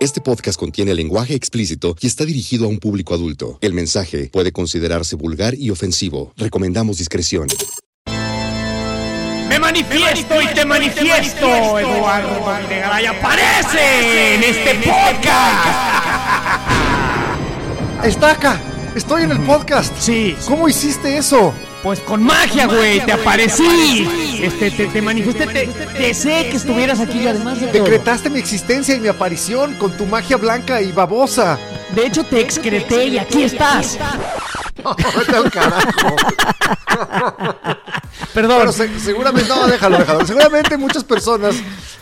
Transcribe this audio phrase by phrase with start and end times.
[0.00, 3.58] Este podcast contiene lenguaje explícito y está dirigido a un público adulto.
[3.60, 6.32] El mensaje puede considerarse vulgar y ofensivo.
[6.36, 7.48] Recomendamos discreción.
[9.48, 15.66] Me manifiesto y te manifiesto, Eduardo Videgaray aparece en este podcast.
[18.04, 18.60] Está acá.
[18.94, 19.92] Estoy en el podcast.
[19.98, 20.36] Sí.
[20.46, 21.52] ¿Cómo hiciste eso?
[21.82, 24.08] Pues con magia, güey, te aparecí.
[24.42, 25.66] Este, te, te manifesté, te,
[25.98, 27.84] deseé que estuvieras aquí y además de todo.
[27.84, 31.56] Decretaste mi existencia y mi aparición con tu magia blanca y babosa.
[31.94, 33.96] De hecho, te excreté y aquí estás.
[35.16, 36.16] Vete al carajo.
[38.34, 38.56] Perdón.
[38.56, 40.26] Bueno, se- seguramente, no, déjalo, déjalo.
[40.26, 41.54] Seguramente muchas personas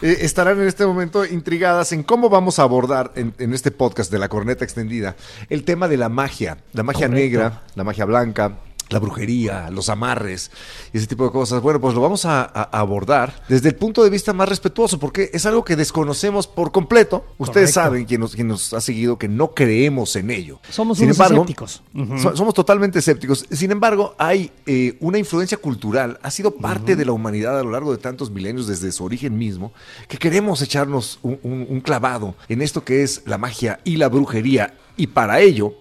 [0.03, 4.11] eh, estarán en este momento intrigadas en cómo vamos a abordar en, en este podcast
[4.11, 5.17] de la corneta extendida
[5.51, 8.53] el tema de la magia, la magia negra, la magia blanca.
[8.89, 10.51] La brujería, los amarres
[10.93, 11.61] y ese tipo de cosas.
[11.61, 15.45] Bueno, pues lo vamos a, abordar desde el punto de vista más respetuoso, porque es
[15.45, 17.25] algo que desconocemos por completo.
[17.39, 17.91] Ustedes Correcto.
[17.91, 20.61] saben, quien nos, quien nos ha seguido, que no creemos en ello.
[20.71, 21.83] Somos Sin unos embargo, escépticos.
[22.23, 23.45] so- somos totalmente escépticos.
[23.51, 27.71] Sin embargo, hay eh, una influencia cultural, ha sido parte de la humanidad a lo
[27.73, 29.73] largo de tantos milenios, desde su origen mismo,
[30.07, 34.09] que queremos echarnos un, un- un clavado en esto que es la magia y la
[34.09, 34.75] brujería.
[34.97, 35.75] Y para ello,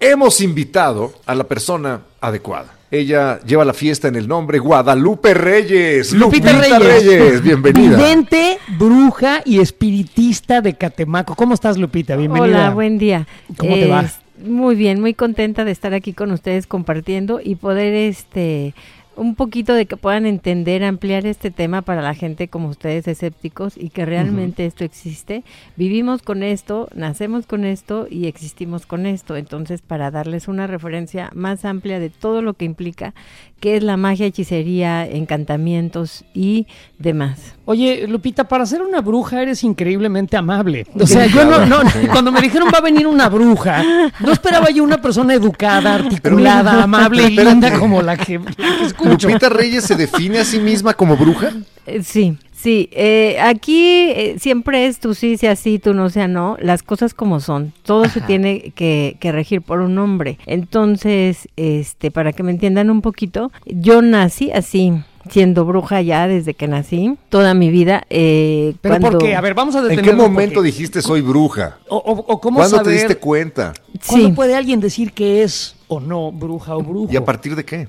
[0.00, 2.74] hemos invitado a la persona adecuada.
[2.90, 6.12] Ella lleva la fiesta en el nombre Guadalupe Reyes.
[6.12, 7.42] Lupita Reyes.
[7.42, 7.96] bienvenida.
[7.96, 11.34] Vidente, bruja y espiritista de Catemaco.
[11.34, 12.16] ¿Cómo estás, Lupita?
[12.16, 12.44] Bienvenida.
[12.44, 13.26] Hola, buen día.
[13.56, 14.04] ¿Cómo te va?
[14.44, 18.74] Muy bien, muy contenta de estar aquí con ustedes compartiendo y poder este
[19.16, 23.76] un poquito de que puedan entender, ampliar este tema para la gente como ustedes escépticos
[23.76, 25.44] y que realmente esto existe.
[25.76, 29.36] Vivimos con esto, nacemos con esto y existimos con esto.
[29.36, 33.14] Entonces, para darles una referencia más amplia de todo lo que implica,
[33.62, 36.66] que es la magia, hechicería, encantamientos y
[36.98, 37.54] demás.
[37.64, 40.84] Oye, Lupita, para ser una bruja eres increíblemente amable.
[40.98, 41.78] O sea, yo no, no,
[42.10, 43.84] cuando me dijeron va a venir una bruja,
[44.18, 48.84] no esperaba yo una persona educada, articulada, amable y linda como la que, la que
[48.84, 49.28] escucho.
[49.28, 51.52] Lupita Reyes se define a sí misma como bruja.
[51.86, 52.88] Eh, Sí, sí.
[52.92, 56.56] eh, aquí eh, siempre es tú sí, sea sí, tú no, sea no.
[56.60, 57.72] Las cosas como son.
[57.82, 60.38] Todo se tiene que, que regir por un nombre.
[60.46, 64.92] Entonces, este, para que me entiendan un poquito, yo nací así,
[65.28, 68.04] siendo bruja ya desde que nací, toda mi vida.
[68.10, 69.34] eh, Pero cuando, ¿por qué?
[69.36, 70.14] A ver, vamos a ¿En detenernos.
[70.24, 71.78] qué momento porque- dijiste soy bruja?
[71.88, 73.72] O, o- o cómo ¿Cuándo saber te diste cuenta?
[74.08, 74.32] cuándo Sí.
[74.32, 77.12] puede alguien decir que es o no bruja o brujo?
[77.12, 77.88] ¿Y a partir de qué?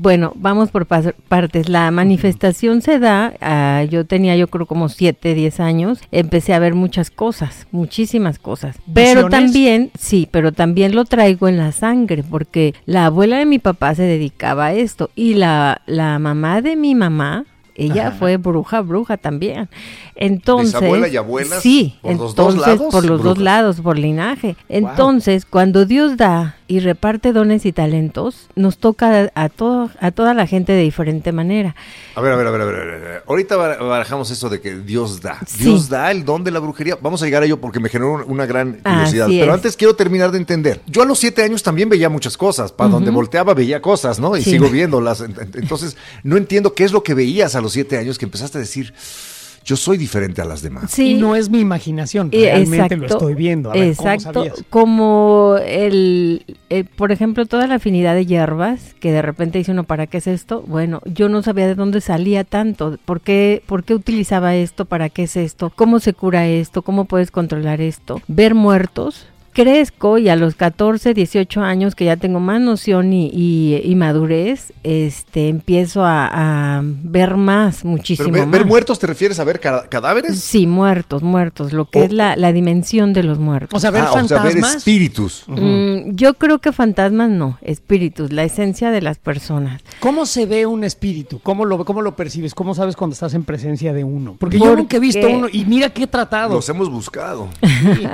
[0.00, 1.68] Bueno, vamos por partes.
[1.68, 6.60] La manifestación se da, ah, yo tenía yo creo como 7, 10 años, empecé a
[6.60, 8.76] ver muchas cosas, muchísimas cosas.
[8.94, 9.30] Pero ¿Visiones?
[9.30, 13.96] también, sí, pero también lo traigo en la sangre, porque la abuela de mi papá
[13.96, 17.44] se dedicaba a esto y la, la mamá de mi mamá,
[17.74, 19.68] ella fue bruja, bruja también.
[20.14, 23.98] Entonces, ¿Bisabuela y abuelas sí, por los dos entonces, lados, por los dos lados, por
[23.98, 24.54] linaje.
[24.68, 30.34] Entonces, cuando Dios da y reparte dones y talentos, nos toca a, todo, a toda
[30.34, 31.74] la gente de diferente manera.
[32.14, 33.22] A ver, a ver, a ver, a ver, a ver.
[33.26, 35.40] Ahorita bar- barajamos eso de que Dios da.
[35.46, 35.64] Sí.
[35.64, 36.96] Dios da el don de la brujería.
[37.00, 39.26] Vamos a llegar a ello porque me generó un- una gran curiosidad.
[39.26, 39.56] Así Pero es.
[39.56, 40.82] antes quiero terminar de entender.
[40.86, 42.70] Yo a los siete años también veía muchas cosas.
[42.70, 44.36] Para donde volteaba veía cosas, ¿no?
[44.36, 44.50] Y Sí.
[44.50, 45.22] sigo viéndolas.
[45.22, 48.26] Ent- ent- Entonces, no entiendo qué es lo que veías a los siete años que
[48.26, 48.92] empezaste a decir,
[49.68, 50.90] yo soy diferente a las demás.
[50.90, 51.10] Sí.
[51.10, 53.70] Y no es mi imaginación, realmente lo estoy viendo.
[53.70, 54.64] A ver, ¿cómo exacto, sabías?
[54.70, 59.84] como el, eh, por ejemplo, toda la afinidad de hierbas, que de repente dice uno,
[59.84, 60.64] ¿para qué es esto?
[60.66, 64.86] Bueno, yo no sabía de dónde salía tanto, ¿por qué, por qué utilizaba esto?
[64.86, 65.70] ¿Para qué es esto?
[65.76, 66.80] ¿Cómo se cura esto?
[66.80, 68.22] ¿Cómo puedes controlar esto?
[68.26, 69.26] Ver muertos.
[69.62, 73.96] Crezco y a los 14, 18 años que ya tengo más noción y, y- y
[73.96, 76.28] madurez, este, empiezo a,
[76.78, 78.52] a ver más, muchísimo Pero ver, más.
[78.60, 80.38] ver muertos, ¿te refieres a ver ca- cadáveres?
[80.38, 83.76] Sí, muertos, muertos, lo que es la, la dimensión de los muertos.
[83.76, 84.76] O sea, ver Ah, o sea, ver fantasmas.
[84.76, 85.42] espíritus.
[85.48, 89.82] Mm, yo creo que fantasmas no, espíritus, la esencia de las personas.
[89.98, 91.40] ¿Cómo se ve un espíritu?
[91.42, 92.54] ¿Cómo lo, ¿Cómo lo percibes?
[92.54, 94.36] ¿Cómo sabes cuando estás en presencia de uno?
[94.38, 96.54] Porque yo nunca he visto uno y mira que he tratado.
[96.54, 97.48] Los hemos buscado.
[97.60, 98.06] Sí.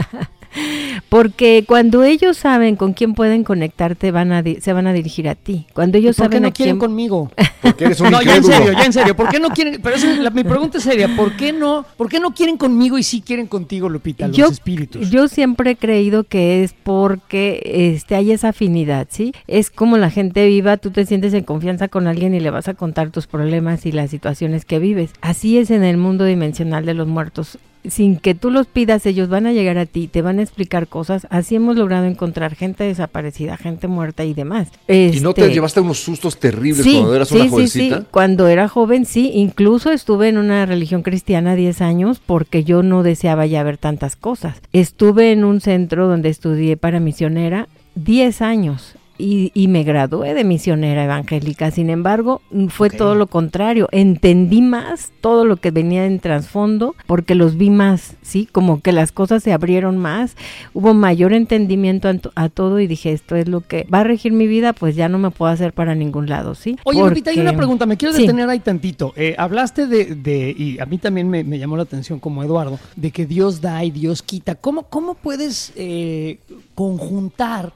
[1.08, 5.34] Porque cuando ellos saben con quién pueden conectarte, van a se van a dirigir a
[5.34, 5.66] ti.
[5.72, 6.80] Cuando ellos ¿Por saben qué no a quieren quién...
[6.90, 7.30] conmigo?
[7.62, 9.16] Porque eres un No, ya en serio, ya en serio.
[9.16, 9.80] ¿Por qué no quieren?
[9.82, 11.08] Pero esa es la- mi pregunta es seria.
[11.16, 11.84] ¿Por qué no?
[11.96, 14.28] ¿Por qué no quieren conmigo y sí quieren contigo, Lupita?
[14.28, 15.10] Los yo, espíritus.
[15.10, 19.32] yo siempre he creído que es porque este, hay esa afinidad, ¿sí?
[19.46, 22.68] Es como la gente viva, tú te sientes en confianza con alguien y le vas
[22.68, 25.10] a contar tus problemas y las situaciones que vives.
[25.20, 27.58] Así es en el mundo dimensional de los muertos.
[27.86, 30.88] Sin que tú los pidas, ellos van a llegar a ti, te van a explicar
[30.88, 31.26] cosas.
[31.30, 34.68] Así hemos logrado encontrar gente desaparecida, gente muerta y demás.
[34.88, 37.98] ¿Y no te Este, llevaste unos sustos terribles Sí, cuando eras sí, una sí, jovencita?
[38.00, 38.06] sí.
[38.10, 39.30] Cuando era joven, sí.
[39.34, 44.16] Incluso estuve en una religión cristiana 10 años porque yo no deseaba ya ver tantas
[44.16, 44.60] cosas.
[44.72, 48.94] Estuve en un centro donde estudié para misionera 10 años.
[49.16, 51.70] Y, y me gradué de misionera evangélica.
[51.70, 53.88] Sin embargo, mm, fue todo lo contrario.
[53.92, 58.48] Entendí más todo lo que venía en trasfondo porque los vi más, ¿sí?
[58.50, 60.36] Como que las cosas se abrieron más.
[60.72, 64.04] Hubo mayor entendimiento a, to- a todo y dije, esto es lo que va a
[64.04, 66.76] regir mi vida, pues ya no me puedo hacer para ningún lado, ¿sí?
[66.82, 68.22] Oye, Lupita, hay Porque- una pregunta, me quiero Sí.
[68.22, 69.12] detener ahí tantito.
[69.14, 72.80] Eh, hablaste de, de- y a mí también me, me llamó la atención como Eduardo,
[72.96, 74.56] de que Dios da y Dios quita.
[74.56, 76.38] ¿Cómo, cómo puedes eh,
[76.74, 77.72] conjuntar,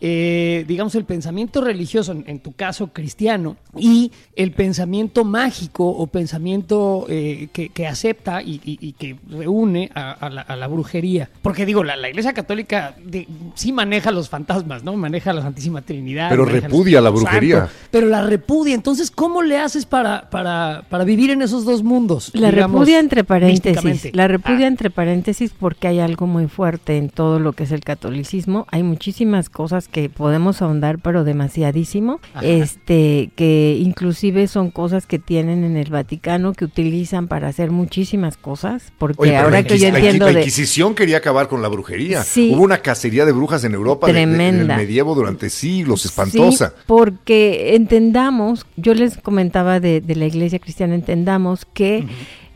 [0.00, 6.06] eh, digamos, el pensamiento religioso, en, en tu caso cristiano, y el pensamiento mágico o
[6.06, 10.66] pensamiento eh, que, que acepta y, y- y que reúne a, a la, a la
[10.68, 11.28] brujería?
[11.42, 14.96] Porque digo, la, la Iglesia Católica de- sí maneja los fantasmas, ¿no?
[14.96, 16.28] Maneja la Santísima Trinidad.
[16.30, 17.58] Pero repudia la brujería.
[17.60, 18.74] Santo, pero la repudia.
[18.74, 22.30] Entonces, ¿cómo le haces para, para, para vivir en esos dos mundos?
[22.34, 24.14] La digamos, repudia entre paréntesis.
[24.14, 27.72] La repudia Ah, entre paréntesis porque hay algo muy fuerte en todo lo que es
[27.72, 28.66] el catolicismo.
[28.70, 32.20] Hay muchísimas cosas que podemos ahondar, pero demasiadísimo.
[32.34, 32.44] Ajá.
[32.46, 38.36] Este, que inclusive son cosas que tienen en el Vaticano que utilizan para hacer muchísimas
[38.36, 38.92] cosas.
[38.98, 41.68] Porque Oye, ahora la que yo la entiendo la de Inquisición quería acabar con la
[41.68, 42.22] brujería.
[42.22, 42.52] Sí.
[42.54, 44.76] Hubo una cacería de brujas en Europa de- de- en el Tremenda.
[44.76, 46.68] medievo durante siglos, espantosa.
[46.76, 52.04] Sí, porque entendamos, yo les comentaba de, de la iglesia cristiana, entendamos que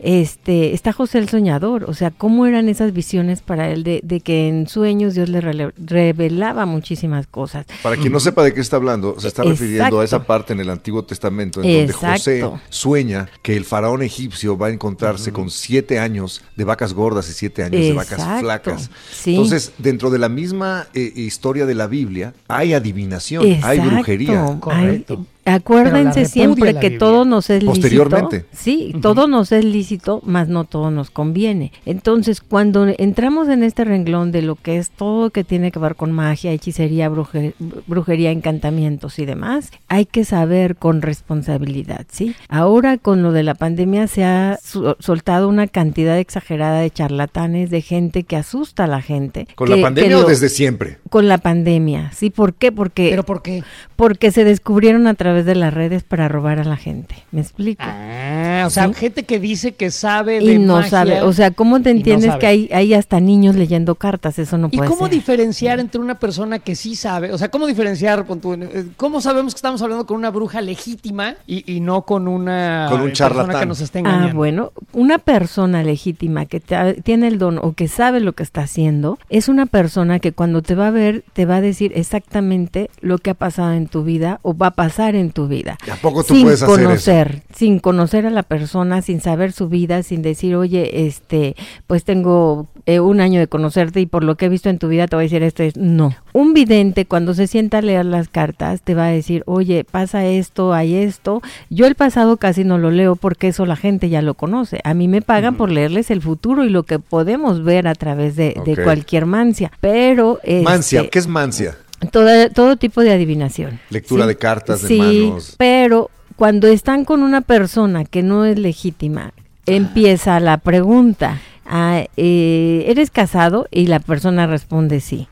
[0.03, 4.19] este está José el soñador, o sea, cómo eran esas visiones para él de, de
[4.19, 7.65] que en sueños Dios le revelaba muchísimas cosas.
[7.81, 10.59] Para quien no sepa de qué está hablando, se está refiriendo a esa parte en
[10.59, 15.49] el Antiguo Testamento en donde José sueña que el faraón egipcio va a encontrarse con
[15.49, 18.89] siete años de vacas gordas y siete años de vacas flacas.
[19.11, 19.31] Sí.
[19.31, 24.57] Entonces, dentro de la misma eh, historia de la Biblia, hay adivinación, hay brujería.
[24.59, 25.17] Correcto.
[25.19, 26.99] Ay, acuérdense siempre que Biblia.
[26.99, 27.73] todo nos es lícito.
[27.81, 28.45] Posteriormente.
[28.51, 31.71] Sí, todo nos es lícito, más no todo nos conviene.
[31.85, 35.95] Entonces, cuando entramos en este renglón de lo que es todo que tiene que ver
[35.95, 37.53] con magia, hechicería, bruje-
[37.87, 42.35] brujería, encantamientos y demás, hay que saber con responsabilidad, ¿sí?
[42.49, 44.59] Ahora con lo de la pandemia se ha
[44.99, 49.47] soltado una cantidad exagerada de charlatanes, de gente que asusta a la gente.
[49.55, 50.97] ¿Con que- la que pandemia o desde siempre?
[51.09, 52.29] Con la pandemia, ¿sí?
[52.29, 52.71] ¿Por qué?
[52.71, 53.63] Porque ¿Pero por qué?
[53.95, 57.15] porque se descubrieron a través de las redes para robar a la gente.
[57.31, 57.81] ¿Me explico?
[57.83, 58.93] Ah, o sea, Sí.
[58.93, 60.89] gente que dice que sabe de y no magia.
[60.89, 64.37] sabe, o sea, ¿cómo te y no entiendes que hay, hay hasta niños leyendo cartas?
[64.37, 65.15] Eso no ¿Y puede cómo ser.
[65.15, 67.31] diferenciar entre una persona que sí sabe?
[67.31, 68.25] O sea, ¿cómo diferenciar?
[68.29, 72.87] eh, ¿Cómo sabemos que estamos hablando con una bruja legítima y, y no con una
[72.89, 73.59] Con un eh, persona charlatán.
[73.61, 74.27] que nos está engañando?
[74.29, 78.43] Ah, bueno, una persona legítima que te- tiene el don o que sabe lo que
[78.43, 81.91] está haciendo, es una persona que cuando te va a ver te va a decir
[81.95, 85.77] exactamente lo que ha pasado en tu vida o va a pasar en tu vida.
[85.85, 86.85] ¿Y a poco tú sin puedes hacer eso?
[86.85, 91.55] conocer, sin conocer a la persona, sin saber su vida, sin decir, oye, este,
[91.87, 94.89] pues tengo eh, un año de conocerte y por lo que he visto en tu
[94.89, 96.15] vida te voy a decir esto es no.
[96.33, 100.25] Un vidente cuando se sienta a leer las cartas te va a decir, oye, pasa
[100.25, 101.41] esto, hay esto.
[101.69, 104.81] Yo el pasado casi no lo leo porque eso la gente ya lo conoce.
[104.83, 108.35] A mí me pagan por leerles el futuro y lo que podemos ver a través
[108.35, 109.71] de, de cualquier mancia.
[109.79, 111.77] Pero Mancia, este, ¿qué es mancia?
[112.11, 113.79] Toda- todo tipo de adivinación.
[113.89, 115.55] Lectura de cartas, de sí, manos.
[115.57, 119.33] pero cuando están con una persona que no es legítima,
[119.65, 121.39] empieza la pregunta.
[121.65, 123.67] ah, eh, ¿Eres casado?
[123.71, 125.27] Y la persona responde sí.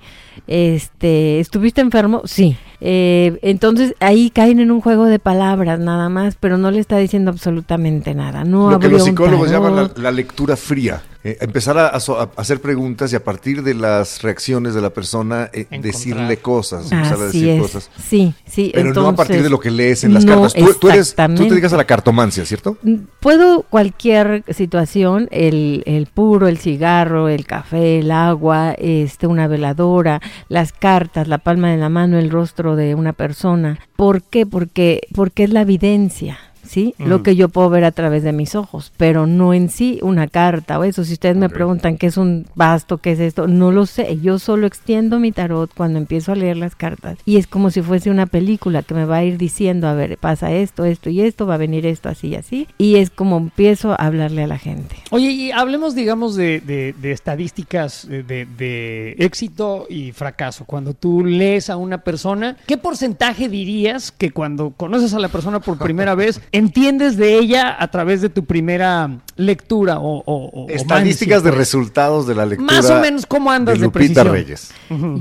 [0.48, 2.22] Este, ¿estuviste enfermo?
[2.25, 2.56] Sí.
[2.80, 6.98] Eh, entonces ahí caen en un juego de palabras nada más, pero no le está
[6.98, 8.44] diciendo absolutamente nada.
[8.44, 11.01] No Lo que los psicólogos llaman la lectura fría.
[11.24, 14.82] Eh, empezar a, a so- a hacer preguntas y a partir de las reacciones de
[14.82, 17.62] la persona eh, decirle cosas, empezar a decir es.
[17.62, 17.92] cosas.
[18.04, 18.72] Sí, sí.
[18.74, 20.54] Pero no a partir de lo que lees en las no, cartas.
[20.56, 22.78] Tú, tú eres, tú te dedicas a la cartomancia, ¿cierto?
[23.20, 30.22] Puedo cualquier situación, el, el puro, el cigarro, el café, el agua, este, una veladora,
[30.50, 33.80] las cartas, la palma de la mano, el rostro de una persona.
[33.96, 34.48] ¿Por qué?
[34.48, 36.40] Porque, porque es la evidencia.
[36.63, 36.94] ¿Sí?
[36.98, 40.27] Lo que yo puedo ver a través de mis ojos, pero no en sí una
[40.27, 41.03] carta o eso.
[41.03, 41.53] Si ustedes me Ok.
[41.53, 44.20] preguntan qué es un basto, qué es esto, no lo sé.
[44.22, 47.82] Yo solo extiendo mi tarot cuando empiezo a leer las cartas y es como si
[47.82, 51.22] fuese una película que me va a ir diciendo, a ver, pasa esto, esto y
[51.22, 52.68] esto, va a venir esto así y así.
[52.77, 54.96] Y es como empiezo a hablarle a la gente.
[55.12, 60.65] Oye, y hablemos, digamos, de, de- de estadísticas de- de éxito y fracaso.
[60.65, 65.60] Cuando tú lees a una persona, ¿qué porcentaje dirías que cuando conoces a la persona
[65.60, 70.70] por primera vez, entiendes de ella a través de tu primera lectura o, o- o-
[70.70, 72.74] Estadísticas o de resultados de la lectura.
[72.74, 74.31] Más o menos, ¿cómo andas de Lupita precisión?
[74.31, 74.72] Reyes.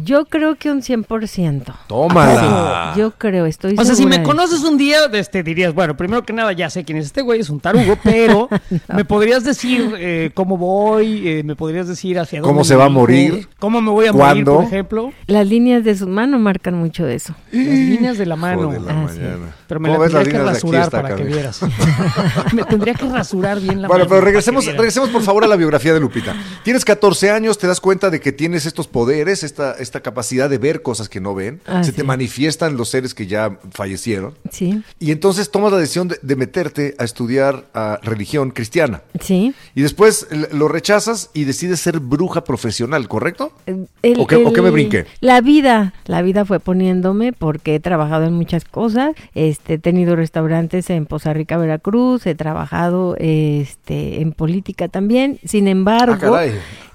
[0.04, 1.62] Yo creo que un 100%.
[1.87, 2.94] Tómala.
[2.96, 6.22] Yo creo, estoy O sea, si me de conoces un día, este, dirías, bueno, primero
[6.25, 8.49] que nada ya sé quién es este güey, es un tarugo, pero
[8.94, 12.87] me podrías decir eh, cómo voy, eh, me podrías decir hacia dónde ¿Cómo se va
[12.87, 13.49] a morir?
[13.58, 17.34] cómo me voy a morir, por ejemplo, Las líneas de su mano marcan mucho eso.
[17.52, 18.70] las líneas de la mano.
[18.72, 19.20] De la Ah, sí.
[19.68, 21.66] Pero me ¿Cómo la ves las tendría que de rasurar esta para que cabeza?
[21.66, 22.52] vieras.
[22.54, 25.92] me tendría que rasurar bien la Bueno, pero regresemos, regresemos por favor a la biografía
[25.94, 26.34] de Lupita.
[26.64, 30.58] Tienes 14 años, te das cuenta de que tienes estos poderes, esta, esta capacidad de
[30.58, 31.96] ver cosas que no ven, Ah, se sí.
[31.96, 36.36] te manifiestan los seres que ya fallecieron, Sí, y entonces tomas la decisión de, de
[36.36, 39.02] meterte a estudiar ah, religión cristiana.
[39.20, 39.54] sí.
[39.74, 43.52] Y después lo rechazas y decides ser bruja profesional, ¿correcto?
[43.66, 45.06] El- ¿O qué- o qué me brinqué?
[45.20, 49.12] La vida, la vida fue poniéndome porque he trabajado en muchas cosas.
[49.34, 55.38] Este, he tenido restaurantes en Poza Rica, Veracruz, he trabajado este, en política también.
[55.45, 56.47] Sin embargo, Ah.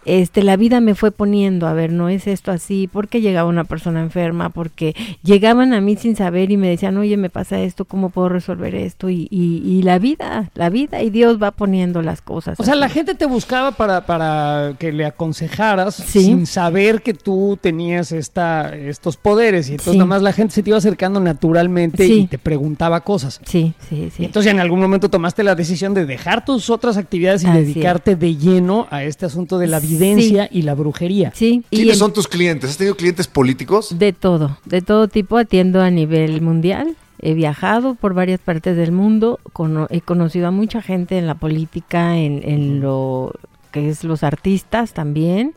[0.06, 3.64] Este, la vida me fue poniendo, a ver, no es esto así, porque llegaba una
[3.64, 7.86] persona enferma, porque llegaban a mí sin saber y me decían, oye, me pasa esto,
[7.86, 9.10] ¿cómo puedo resolver esto?
[9.10, 12.60] Y, y, y la vida, la vida, y Dios va poniendo las cosas.
[12.60, 16.22] O sea, la gente te buscaba para, para que le aconsejaras Sí.
[16.24, 19.68] sin saber que tú tenías esta, estos poderes.
[19.70, 19.98] Y entonces Sí.
[19.98, 22.14] nada más la gente se te iba acercando naturalmente Sí.
[22.22, 23.40] y te preguntaba cosas.
[23.46, 24.26] Sí, sí, Y sí.
[24.26, 28.16] entonces en algún momento tomaste la decisión de dejar tus otras actividades y Así dedicarte
[28.16, 29.80] de lleno a este asunto de la
[30.52, 31.32] y la brujería.
[31.36, 32.70] sí, y ¿Quiénes en- son tus clientes?
[32.72, 33.98] ¿Has tenido clientes políticos?
[33.98, 36.96] De todo, de todo tipo atiendo a nivel mundial.
[37.22, 41.36] He viajado por varias partes del mundo, cono- he conocido a mucha gente en la
[41.36, 43.32] política, en, en lo
[43.76, 45.54] que es los artistas también,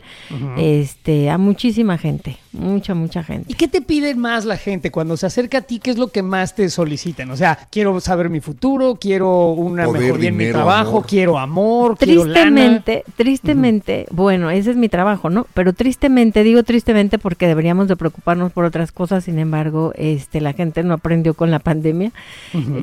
[0.56, 3.54] este, a muchísima gente, mucha, mucha ¿Y gente.
[3.54, 5.78] qué te pide más la gente cuando se acerca a ti?
[5.78, 7.30] ¿Qué es lo que más te solicitan?
[7.30, 11.06] O sea, quiero saber mi futuro, quiero una Poder, mejoría en mi dinero, trabajo, amor.
[11.06, 12.32] quiero amor, quiero lana.
[12.42, 15.46] Tristemente, tristemente, bueno, ese es mi trabajo, ¿no?
[15.54, 20.54] Pero tristemente, digo tristemente porque deberíamos de preocuparnos por otras cosas, sin embargo, este, la
[20.54, 22.10] gente no aprendió con la pandemia,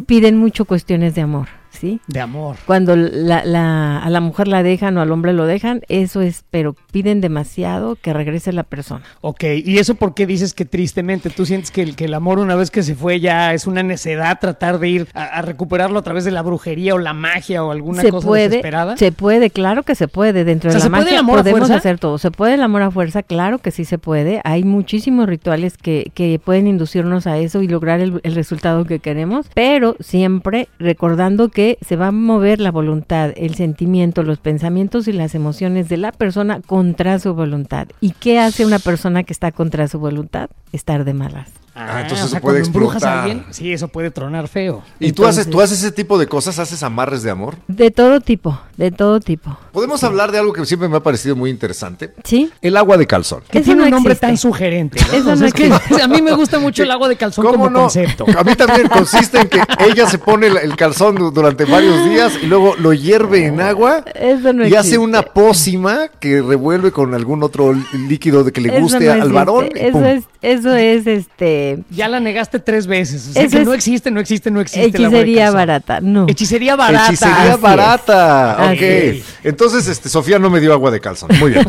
[0.05, 1.99] piden mucho cuestiones de amor, ¿sí?
[2.07, 2.55] De amor.
[2.65, 6.43] Cuando la, la- a la mujer la dejan o al hombre lo dejan, eso es,
[6.51, 9.03] pero piden demasiado que regrese la persona.
[9.21, 11.29] Ok, ¿y eso por qué dices que tristemente?
[11.29, 13.83] ¿Tú sientes que el, que el amor una vez que se fue ya es una
[13.83, 17.63] necedad tratar de ir a, a recuperarlo a través de la brujería o la magia
[17.63, 18.97] o alguna se cosa puede, desesperada?
[18.97, 20.43] se puede, claro que se puede.
[20.43, 22.17] Dentro O sea, de ¿se la magia podemos hacer todo.
[22.17, 24.41] Se puede el amor a fuerza, claro que sí se puede.
[24.43, 28.99] Hay muchísimos rituales que, que pueden inducirnos a eso y lograr el, el resultado que
[28.99, 35.07] queremos, pero siempre recordando que se va a mover la voluntad, el sentimiento, los pensamientos
[35.07, 37.87] y las emociones de la persona contra su voluntad.
[38.01, 40.49] ¿Y qué hace una persona que está contra su voluntad?
[40.71, 41.49] Estar de malas.
[41.77, 43.19] Ah, entonces o eso sea, puede embrujas a explotar.
[43.19, 44.81] alguien, sí, eso puede tronar feo.
[44.99, 46.57] ¿Y tú haces, Entonces- tú haces ese tipo de cosas?
[46.59, 47.55] ¿Haces amarres de amor?
[47.67, 49.57] De todo tipo, de todo tipo.
[49.71, 52.13] Podemos hablar de algo que siempre me ha parecido muy interesante.
[52.23, 52.49] ¿Sí?
[52.61, 53.41] El agua de calzón.
[53.49, 54.27] Que Eso tiene no un nombre existe.
[54.27, 54.99] tan sugerente.
[55.01, 55.07] ¿no?
[55.13, 57.45] Eso O sea, no es que a mí me gusta mucho el agua de calzón
[57.45, 57.79] ¿Cómo como no?
[57.81, 58.25] concepto.
[58.37, 62.03] A mí también consiste en que ella se pone el, el calzón du- durante varios
[62.09, 64.77] días y luego lo hierve en agua Eso no y existe.
[64.77, 69.05] hace una pócima que revuelve con algún otro lí- líquido de que le Eso guste
[69.05, 69.69] no al varón.
[69.75, 73.29] Eso es, eso es este Ya la negaste tres veces.
[73.29, 74.85] O sea, Eso que es no existe, no existe, no existe.
[74.87, 76.01] hechicería barata.
[76.01, 76.25] No.
[76.27, 77.07] Hechicería barata.
[77.07, 77.61] Hechicería Así es.
[77.61, 78.64] barata.
[78.71, 78.81] Ok.
[78.81, 79.25] es.
[79.43, 81.29] Entonces, este, Sofía no me dio agua de calzón.
[81.39, 81.65] Muy bien.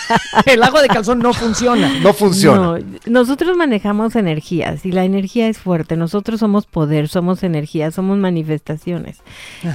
[0.46, 1.90] El agua de calzón no funciona.
[2.02, 2.78] No funciona.
[2.78, 5.96] No, nosotros manejamos energías y la energía es fuerte.
[5.96, 9.18] Nosotros somos poder, somos energía, somos manifestaciones.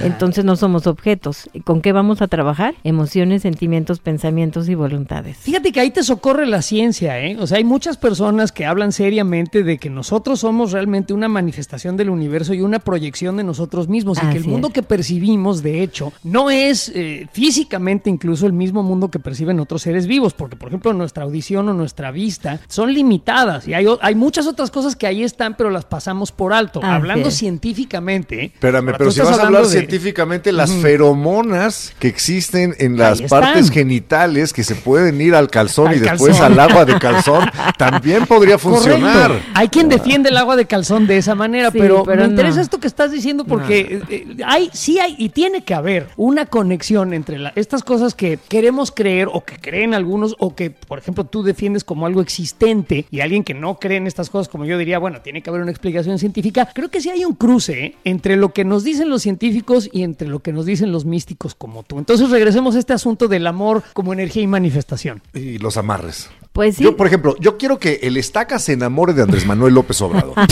[0.02, 1.48] Entonces no somos objetos.
[1.64, 2.74] ¿Con qué vamos a trabajar?
[2.84, 5.38] Emociones, sentimientos, pensamientos y voluntades.
[5.38, 7.36] Fíjate que ahí te socorre la ciencia, ¿eh?
[7.38, 11.96] O sea, hay muchas personas que hablan seriamente de que nosotros somos realmente una manifestación
[11.96, 14.74] del universo y una proyección de nosotros mismos y que el mundo es.
[14.74, 19.60] que percibimos, de hecho, no es es eh, físicamente incluso el mismo mundo que perciben
[19.60, 23.86] otros seres vivos, porque por ejemplo nuestra audición o nuestra vista son limitadas y hay,
[24.00, 26.80] hay muchas otras cosas que ahí están, pero las pasamos por alto.
[26.82, 28.46] Hablando científicamente.
[28.46, 33.22] Espérame, pero si estás vas a hablar de- científicamente, las feromonas que existen en las
[33.22, 36.52] partes genitales que se pueden ir al calzón Al y después calzón.
[36.52, 39.28] al agua de calzón, también podría funcionar.
[39.28, 39.50] Correcto.
[39.54, 42.60] Hay quien defiende el agua de calzón de esa manera, Sí, pero, pero me interesa
[42.60, 46.46] esto que estás diciendo porque eh, eh, hay, sí hay y tiene que haber una
[46.56, 50.98] conexión entre la- estas cosas que queremos creer o que creen algunos o que, por
[50.98, 54.64] ejemplo, tú defiendes como algo existente y alguien que no cree en estas cosas, como
[54.64, 56.68] yo diría, bueno, tiene que haber una explicación científica.
[56.74, 57.94] Creo que sí hay un cruce ¿eh?
[58.04, 61.54] entre lo que nos dicen los científicos y entre lo que nos dicen los místicos
[61.54, 61.98] como tú.
[61.98, 65.20] Entonces regresemos a este asunto del amor como energía y manifestación.
[65.34, 66.30] Y los amarres.
[66.54, 66.84] Pues sí.
[66.84, 70.34] Yo, por ejemplo, yo quiero que el estaca se enamore de Andrés Manuel López Obrador.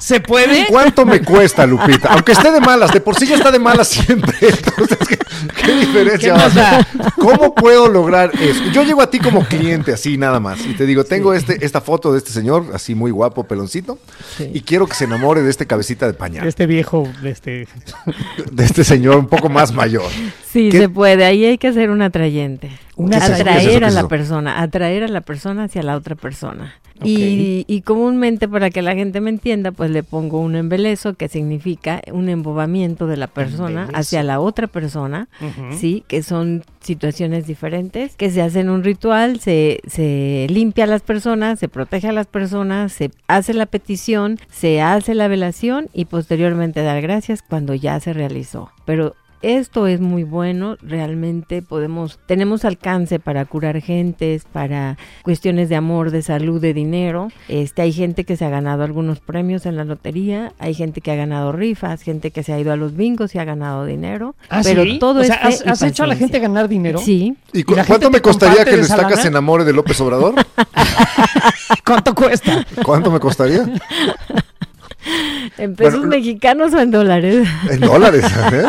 [0.00, 0.66] ¿Se puede?
[0.68, 2.08] ¿Cuánto me cuesta, Lupita?
[2.12, 4.34] Aunque esté de malas, de por sí ya está de malas siempre.
[4.40, 5.18] Entonces, ¿qué,
[5.64, 6.86] qué diferencia ¿Qué va hacer?
[7.16, 8.64] ¿Cómo puedo lograr eso?
[8.72, 11.80] Yo llego a ti como cliente, así nada más, y te digo, tengo este, esta
[11.80, 13.98] foto de este señor, así muy guapo, peloncito,
[14.52, 17.66] y quiero que se enamore de este cabecita de pañal, Este viejo, este...
[18.50, 20.04] de este señor un poco más mayor.
[20.52, 21.24] Sí, ¿Qué- se puede.
[21.24, 22.70] Ahí hay que ser un atrayente.
[23.10, 26.74] Atraer ¿Qué a la persona, atraer a la persona hacia la otra persona.
[27.04, 31.28] Y, y comúnmente, para que la gente me entienda, pues le pongo un embelezo que
[31.28, 33.98] significa un embobamiento de la persona Embelezo.
[33.98, 35.28] hacia la otra persona,
[35.76, 41.02] sí, que son situaciones diferentes, que se hacen un ritual, se, se limpia a las
[41.02, 46.04] personas, se protege a las personas, se hace la petición, se hace la velación y
[46.04, 48.70] posteriormente dar gracias cuando ya se realizó.
[48.84, 55.76] Pero esto es muy bueno, realmente podemos, tenemos alcance para curar gentes, para cuestiones de
[55.76, 57.28] amor, de salud, de dinero.
[57.48, 61.10] Este, hay gente que se ha ganado algunos premios en la lotería, hay gente que
[61.10, 64.34] ha ganado rifas, gente que se ha ido a los bingos y ha ganado dinero.
[64.48, 64.98] ¿Ah, pero sí?
[64.98, 66.98] todo o sea, ¿has, hecho a la gente ganar dinero?
[66.98, 69.22] Sí, ¿Y cu- cuánto me costaría que de el esa estaca lana?
[69.22, 70.34] se enamore de López Obrador?
[71.84, 72.64] ¿Cuánto cuesta?
[72.84, 73.64] ¿Cuánto me costaría?
[75.58, 77.48] en pesos Bueno, mexicanos o en dólares.
[77.70, 78.24] En dólares.
[78.52, 78.64] ¿eh?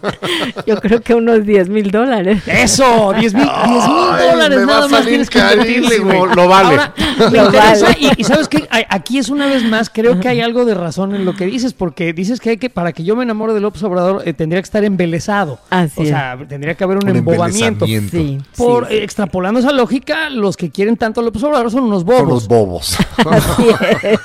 [0.66, 2.42] Yo creo que unos 10 mil dólares.
[2.46, 6.18] Eso, 10 mil dólares me nada a más tienes que invertirle, carísimo.
[6.26, 6.34] güey.
[6.36, 6.68] Lo vale.
[6.70, 6.94] Ahora,
[7.30, 7.98] me Lo interesa, vale.
[8.00, 11.14] y, y sabes que aquí es una vez más, creo que hay algo de razón
[11.14, 13.60] en lo que dices, porque dices que hay que, para que yo me enamore de
[13.60, 15.58] López Obrador, eh, tendría que estar embelesado.
[15.70, 16.08] Así o es.
[16.08, 17.86] sea, tendría que haber un, Un embobamiento.
[17.86, 21.84] Sí, Por, sí, eh, extrapolando esa lógica, los que quieren tanto a López Obrador son
[21.84, 22.20] unos bobos.
[22.20, 22.96] Son los bobos.
[23.30, 23.66] así
[24.02, 24.20] es.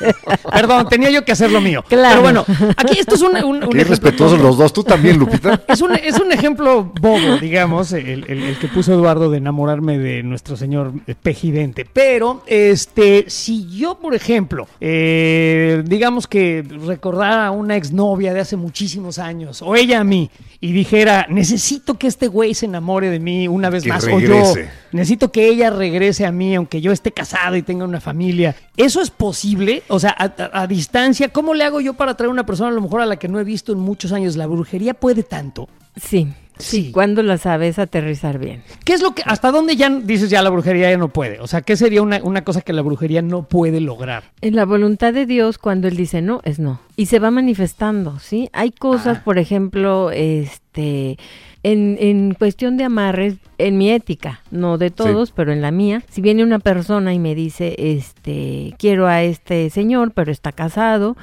[0.52, 1.84] Perdón, tenía yo que hacer lo mío.
[1.88, 2.22] Claro.
[2.22, 3.70] Pero bueno, aquí esto es un, un, un
[4.12, 4.38] tonto.
[4.38, 4.74] los dos.
[4.74, 5.62] Tú también, Lupita.
[5.68, 9.98] Es un, es un ejemplo bobo, digamos, el, el- el que puso Eduardo de enamorarme
[9.98, 11.86] de nuestro señor eh, pejidente.
[11.92, 18.56] Pero, este, si yo, por ejemplo, eh, digamos que recordara a una exnovia de hace
[18.56, 20.30] muchísimos años, o ella a mí,
[20.62, 24.20] y dijera, necesito que este güey se enamore de mí una vez Que más, o
[24.20, 24.54] yo,
[24.96, 28.56] necesito que ella regrese a mí, aunque yo esté casado y tenga una familia.
[28.78, 29.84] ¿Eso es posible?
[29.90, 32.74] O sea, a, a- a distancia, ¿cómo le hago yo para traer una persona a
[32.74, 34.36] lo mejor a la que no he visto en muchos años?
[34.36, 35.70] ¿La brujería puede tanto?
[35.96, 36.28] Sí,
[36.58, 36.92] Sí.
[36.94, 38.64] cuando la sabes aterrizar bien.
[38.86, 41.42] ¿Qué es lo que, hasta dónde ya dices ya la brujería ya no puede?
[41.42, 44.24] O sea, ¿qué sería una, una cosa que la brujería no puede lograr?
[44.40, 46.80] En la voluntad de Dios, cuando Él dice no, es no.
[46.96, 48.50] Y se va manifestando, ¿sí?
[48.54, 51.18] Hay cosas, por ejemplo, este,
[51.66, 56.04] en, en cuestión de amarres, en mi ética, no de todos, pero en la mía,
[56.10, 61.18] si viene una persona y me dice, este, quiero a este señor, pero está casado,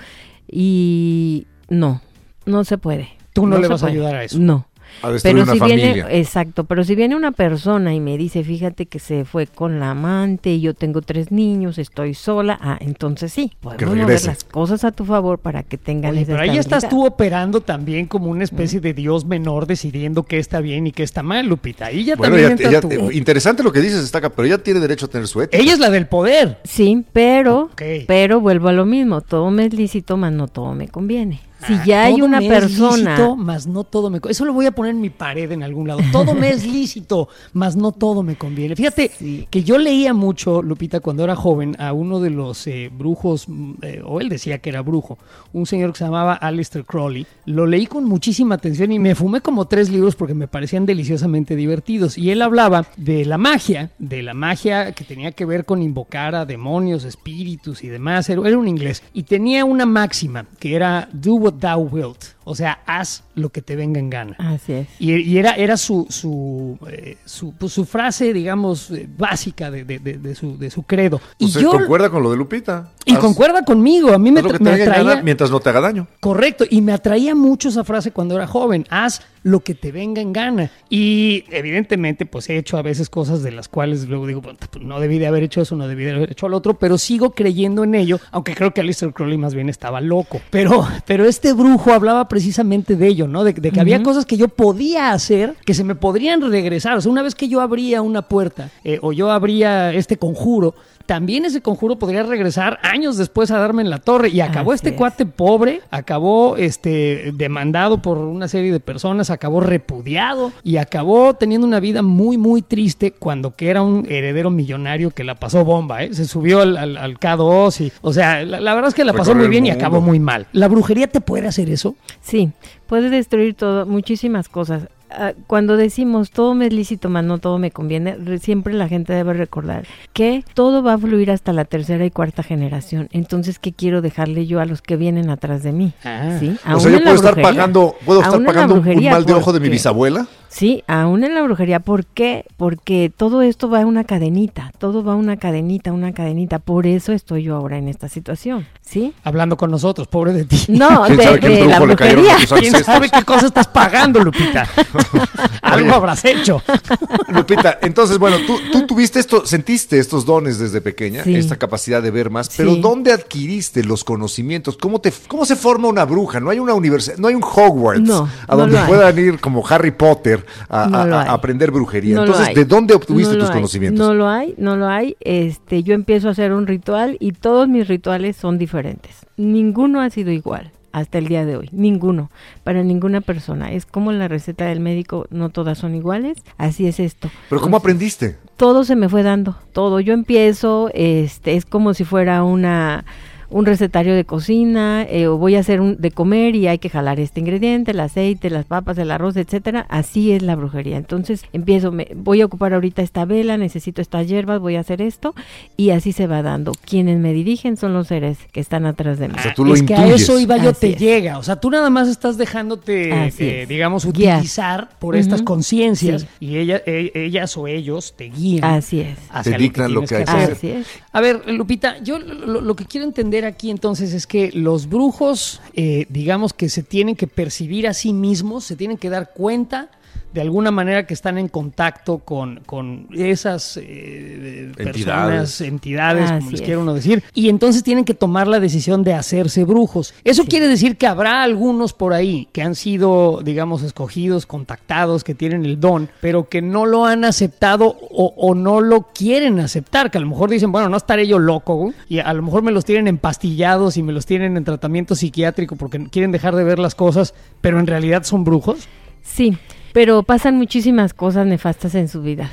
[0.51, 2.03] y no,
[2.45, 3.11] no se puede.
[3.33, 4.41] Tú no le vas a ayudar a eso.
[4.41, 4.67] No.
[5.03, 5.93] A destruir Pero una si familia.
[5.95, 9.81] viene, exacto, pero si viene una persona y me dice, fíjate que se fue con
[9.81, 14.45] la amante y yo tengo tres niños, estoy sola, ah, entonces sí, podemos mover las
[14.45, 18.07] cosas a tu favor para que tengan Oye, esa pero ahí estás tú operando también
[18.07, 21.87] como una especie de Dios menor decidiendo qué está bien y qué está mal, Lupita.
[21.87, 24.81] Ahí ya Bueno, también entra tu- eh, interesante lo que dices, Estaca, pero ella tiene
[24.81, 25.63] derecho a tener su ética.
[25.63, 26.59] Ella es la del poder.
[26.65, 27.71] Sí, pero,
[28.07, 31.41] pero vuelvo a lo mismo, todo me es lícito, más no todo me conviene.
[31.67, 34.45] Si Ah, ya hay todo una me es persona, lícito, más no todo me Eso
[34.45, 36.01] lo voy a poner en mi pared en algún lado.
[36.13, 38.77] Todo me es lícito, más no todo me conviene.
[38.77, 39.47] Fíjate Sí.
[39.51, 43.73] que yo leía mucho, Lupita, cuando era joven, a uno de los eh, brujos, mm,
[43.83, 45.19] eh, o él decía que era brujo,
[45.53, 47.27] un señor que se llamaba Aleister Crowley.
[47.47, 51.57] Lo leí con muchísima atención y me fumé como tres libros porque me parecían deliciosamente
[51.57, 52.19] divertidos.
[52.19, 56.35] Y él hablaba de la magia, de la magia que tenía que ver con invocar
[56.35, 58.29] a demonios, espíritus y demás.
[58.29, 59.03] Era un inglés.
[59.13, 62.25] Y tenía una máxima que era do what thou wilt.
[62.45, 64.35] O sea, haz lo que te venga en gana.
[64.39, 64.89] así es.
[64.99, 69.85] Y, y era, era su, su, eh, su, pues, su frase, digamos, eh, básica de,
[69.85, 71.21] de- de- de su, de su credo.
[71.39, 71.71] Y O sea, yo...
[71.71, 72.91] concuerda con lo de Lupita.
[73.05, 74.91] Y Haz- concuerda conmigo, a mí me, haz lo tra- que te me venga en
[74.91, 75.23] gana atraía...
[75.23, 76.07] mientras no te haga daño.
[76.21, 78.87] Correcto, y me atraía mucho esa frase cuando era joven.
[78.91, 80.71] Haz lo que te venga en gana.
[80.89, 85.01] Y evidentemente, pues he hecho a veces cosas de las cuales luego digo, pues, no
[85.01, 87.85] debí de haber hecho eso, no debí de haber hecho al otro, pero sigo creyendo
[87.85, 90.41] en ello, aunque creo que Alistair Crowley más bien estaba loco.
[90.51, 93.45] Pero, pero este brujo hablaba precisamente de ello, ¿no?
[93.45, 96.97] De, de que había cosas que yo podía hacer que se me podrían regresar.
[96.97, 100.75] O sea, una vez que yo abría una puerta eh, o yo abría este conjuro,
[101.07, 104.29] también ese conjuro podría regresar años después a darme en la torre.
[104.29, 104.97] Y acabó Así este es.
[104.97, 111.67] cuate pobre, acabó este demandado por una serie de personas, acabó repudiado y acabó teniendo
[111.67, 116.03] una vida muy, muy triste cuando que era un heredero millonario que la pasó bomba,
[116.05, 116.15] ¿eh?
[116.15, 119.13] Se subió al, al, al K2 y, o sea, la, la verdad es que la
[119.13, 120.47] pasó muy bien y acabó muy mal.
[120.53, 121.95] ¿La brujería te puede hacer eso?
[122.21, 122.51] Sí,
[122.87, 124.89] puede destruir todo, muchísimas cosas.
[125.17, 128.89] Ah, Cuando decimos todo me es lícito, más no todo me conviene, re- siempre la
[128.89, 133.09] gente debe recordar que todo va a fluir hasta la tercera y cuarta generación.
[133.13, 135.93] Entonces, ¿qué quiero dejarle yo a los que vienen atrás de mí?
[136.05, 136.37] Ah.
[136.41, 136.57] ¿Sí?
[136.73, 137.43] O sea, yo puedo estar brujería.
[137.61, 140.27] pagando, puedo estar pagando un- mal de ojo de mi bisabuela.
[140.53, 141.81] Sí, aún en la brujería.
[141.81, 142.45] ¿Por qué?
[142.59, 146.59] Porque todo esto va a una cadenita, todo va a una cadenita, una cadenita.
[146.59, 149.15] Por eso estoy yo ahora en esta situación, ¿sí?
[149.25, 150.63] Hablando con nosotros, pobre de ti.
[150.69, 152.37] No, ¿Quién de, sabe qué de la brujería.
[152.59, 154.69] ¿Quién sabe qué cosa estás pagando, Lupita?
[155.63, 156.63] Algo habrás hecho.
[157.29, 161.35] Lupita, entonces, bueno, tú, tú tuviste esto, sentiste estos dones desde pequeña, Sí.
[161.35, 162.81] esta capacidad de ver más, pero Sí.
[162.83, 164.77] ¿dónde adquiriste los conocimientos?
[164.77, 166.41] ¿Cómo, te, ¿Cómo se forma una bruja?
[166.41, 169.67] No hay una universidad, no hay un Hogwarts No, a no donde puedan ir como
[169.67, 171.29] Harry Potter a, No a- lo a hay.
[171.29, 172.15] aprender brujería.
[172.17, 172.55] No entonces.
[172.55, 174.07] ¿de dónde obtuviste No tus conocimientos?
[174.07, 175.17] No lo hay, no lo hay.
[175.21, 179.27] Este, yo empiezo a hacer un ritual y todos mis rituales son diferentes.
[179.37, 181.69] Ninguno ha sido igual hasta el día de hoy.
[181.73, 182.31] Ninguno.
[182.65, 183.73] Para ninguna persona.
[183.73, 186.37] Es como la receta del médico, no todas son iguales.
[186.59, 187.31] Así es esto.
[187.49, 188.37] ¿Pero cómo aprendiste?
[188.59, 189.99] todo se me fue dando, todo.
[189.99, 193.05] Yo empiezo, este, es como si fuera una
[193.53, 196.89] un recetario de cocina, eh, o voy a hacer un, de comer y hay que
[196.89, 199.87] jalar este ingrediente, el aceite, las papas, el arroz, etcétera.
[199.89, 200.97] Así es la brujería.
[200.97, 205.03] Entonces empiezo, me, voy a ocupar ahorita esta vela, necesito estas hierbas, voy a hacer
[205.03, 205.35] esto
[205.77, 206.73] y así se va dando.
[206.85, 209.35] Quienes me dirigen son los seres que están atrás de mí.
[209.39, 210.99] O sea, tú lo es que a eso iba yo, Así te es.
[210.99, 211.39] llega.
[211.39, 213.27] O sea, tú nada más estás dejándote, eh,
[213.63, 213.69] es.
[213.69, 214.39] digamos, Guiar.
[214.39, 216.29] utilizar por estas conciencias Sí.
[216.41, 218.65] y ella, e- ellas o ellos te guían.
[218.65, 219.19] Así es.
[219.31, 220.53] hacia Te dictan lo que hay que hacer.
[220.53, 220.87] Así es.
[221.13, 225.61] A ver, Lupita, yo lo, lo que quiero entender aquí entonces es que los brujos,
[225.75, 229.91] eh, digamos que se tienen que percibir a sí mismos, se tienen que dar cuenta
[230.33, 235.61] de alguna manera que están en contacto con, con esas eh, personas, Entidades.
[235.61, 236.65] entidades, como les es.
[236.67, 240.15] quiero uno decir, y entonces tienen que tomar la decisión de hacerse brujos.
[240.25, 245.35] Eso quiere decir que habrá algunos por ahí que han sido, digamos, escogidos, contactados, que
[245.35, 250.11] tienen el don, pero que no lo han aceptado o, o no lo quieren aceptar,
[250.11, 252.63] que a lo mejor dicen, bueno, no estaré yo loco, güey, y a lo mejor
[252.63, 256.65] me los tienen empastillados y me los tienen en tratamiento psiquiátrico porque quieren dejar de
[256.65, 258.89] ver las cosas, pero en realidad son brujos.
[259.23, 259.57] Sí,
[259.93, 262.51] pero pasan muchísimas cosas nefastas en sus vidas.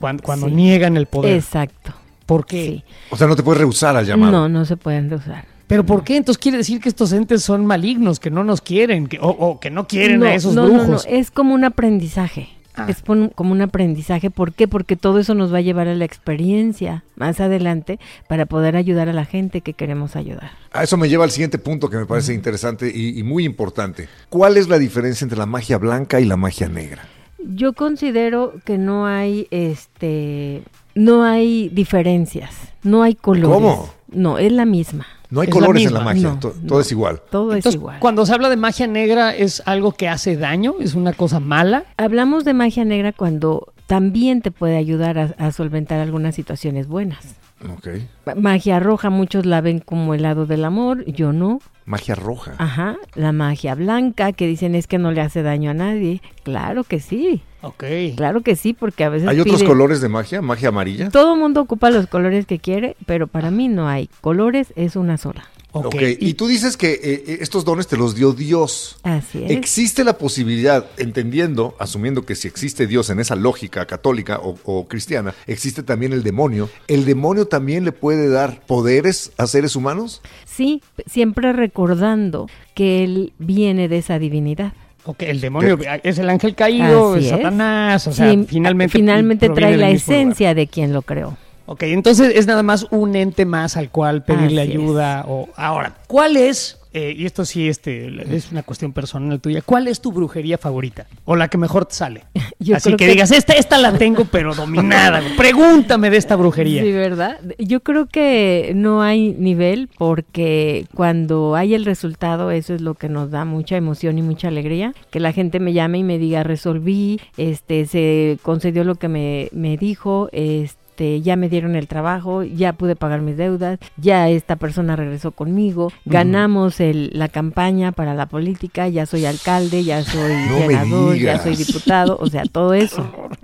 [0.00, 0.54] Cuando, cuando Sí.
[0.54, 1.36] niegan el poder.
[1.36, 1.92] Exacto.
[2.26, 2.64] ¿Por qué?
[2.66, 2.84] Sí.
[3.10, 4.32] O sea, no te puedes rehusar al llamado.
[4.32, 5.44] No, no se pueden usar.
[5.66, 6.16] ¿Pero por qué?
[6.16, 9.58] Entonces quiere decir que estos entes son malignos, que no nos quieren, que, o, o
[9.60, 11.06] que no quieren no, a esos no, no, brujos.
[11.06, 12.48] no, es como un aprendizaje.
[12.82, 12.90] Ah.
[12.90, 14.30] Es como un aprendizaje.
[14.30, 14.68] ¿Por qué?
[14.68, 19.08] Porque todo eso nos va a llevar a la experiencia más adelante para poder ayudar
[19.08, 20.52] a la gente que queremos ayudar.
[20.72, 24.08] A eso me lleva al siguiente punto que me parece interesante y, y muy importante.
[24.28, 27.02] ¿Cuál es la diferencia entre la magia blanca y la magia negra?
[27.44, 30.62] Yo considero que no hay este
[30.94, 33.54] no hay diferencias, no hay colores.
[33.54, 33.90] ¿Cómo?
[34.08, 35.06] No, es la misma.
[35.32, 36.66] No hay Es la colores en la magia, No, to- no.
[36.68, 37.22] todo es igual.
[37.30, 37.98] Todo Entonces, es igual.
[38.00, 40.74] cuando se habla de magia negra, ¿es algo que hace daño?
[40.78, 41.84] ¿Es una cosa mala?
[41.96, 47.36] Hablamos de magia negra cuando también te puede ayudar a, a solventar algunas situaciones buenas.
[47.76, 47.88] Ok.
[48.24, 51.58] Ma- Magia roja, muchos la ven como el lado del amor, yo no.
[51.84, 52.54] Magia roja.
[52.56, 56.22] Ajá, la magia blanca, que dicen es que no le hace daño a nadie.
[56.42, 57.84] Claro que sí, Ok.
[58.16, 60.40] claro que sí, porque a veces ¿Hay otros piden- colores de magia?
[60.40, 61.10] ¿Magia amarilla?
[61.10, 64.08] Todo mundo ocupa los colores que quiere, pero para mí no hay.
[64.22, 65.44] Colores es una sola.
[65.74, 65.86] Ok.
[65.86, 66.02] Ok.
[66.20, 68.96] Y tú dices que eh, eh, estos dones te los dio Dios.
[69.02, 69.50] Así es.
[69.50, 74.86] ¿Existe la posibilidad, entendiendo, asumiendo que si existe Dios en esa lógica católica o, o
[74.86, 76.68] cristiana, existe también el demonio?
[76.88, 80.20] ¿El demonio también le puede dar poderes a seres humanos?
[80.44, 84.74] Sí, siempre recordando que él viene de esa divinidad.
[85.04, 87.30] Ok, el demonio es el ángel caído, Así es.
[87.30, 88.92] Satanás, o sea, Sí, finalmente.
[88.98, 89.92] finalmente trae la lugar.
[89.96, 91.36] esencia de quien lo creó.
[91.66, 94.78] Ok, entonces es nada más un ente más al cual pedirle Así es.
[94.78, 95.24] ayuda.
[95.28, 99.88] O ahora, ¿cuál es eh, y esto sí este, es una cuestión personal tuya, ¿cuál
[99.88, 101.06] es tu brujería favorita?
[101.24, 102.24] O la que mejor te sale.
[102.58, 105.22] Yo Así creo que, que- digas, esta, esta la tengo pero dominada.
[105.38, 106.82] Pregúntame de esta brujería.
[106.82, 107.38] Sí, ¿verdad?
[107.58, 113.08] Yo creo que no hay nivel porque cuando hay el resultado, eso es lo que
[113.08, 114.92] nos da mucha emoción y mucha alegría.
[115.10, 119.48] Que la gente me llame y me diga, resolví, este, se concedió lo que me,
[119.52, 124.56] me dijo, este, ya me dieron el trabajo, ya pude pagar mis deudas, ya esta
[124.56, 130.32] persona regresó conmigo, ganamos el, la campaña para la política, ya soy alcalde, ya soy
[130.48, 133.06] No senador, ya soy diputado, o sea, todo eso.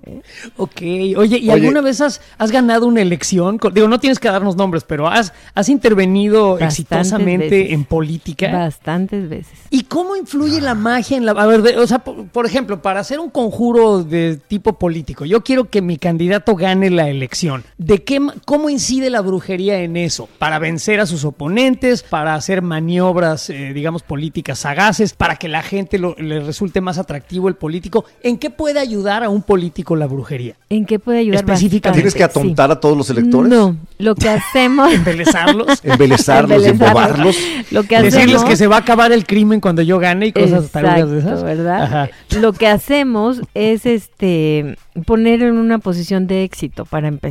[0.57, 1.53] Ok, oye, ¿y Oye.
[1.53, 3.59] alguna vez has, has ganado una elección?
[3.73, 7.73] Digo, no tienes que darnos nombres, pero has, has intervenido Bastantes exitosamente veces.
[7.73, 8.51] en política.
[8.51, 9.59] Bastantes veces.
[9.71, 11.33] ¿Y cómo influye la magia en la...
[11.33, 15.25] A ver, de- o sea, por, por ejemplo, para hacer un conjuro de tipo político,
[15.25, 17.38] yo quiero que mi candidato gane la elección.
[17.77, 20.29] ¿De qué, cómo incide la brujería en eso?
[20.39, 25.63] Para vencer a sus oponentes, para hacer maniobras, eh, digamos, políticas sagaces, para que la
[25.63, 28.05] gente lo- le resulte más atractivo el político.
[28.23, 30.57] ¿En qué puede ayudar a un político la brujería?
[30.69, 31.37] ¿En qué puede ayudar?
[31.41, 32.01] Específicamente.
[32.01, 32.19] ¿Tienes que?
[32.19, 32.23] Sí.
[32.25, 33.51] atontar a todos los electores?
[33.51, 34.93] No, lo que hacemos...
[34.99, 35.81] ¿Embelezarlos?
[35.85, 37.37] Embelezarlos, embobarlos.
[37.71, 40.71] Lo que Decirles que se va a acabar el crimen cuando yo gane y cosas
[40.71, 41.45] tarugas de Exacto, esas.
[41.45, 41.83] ¿verdad?
[41.83, 42.11] Ajá.
[42.41, 47.28] Lo que hacemos es este poner en una posición de éxito para empezar.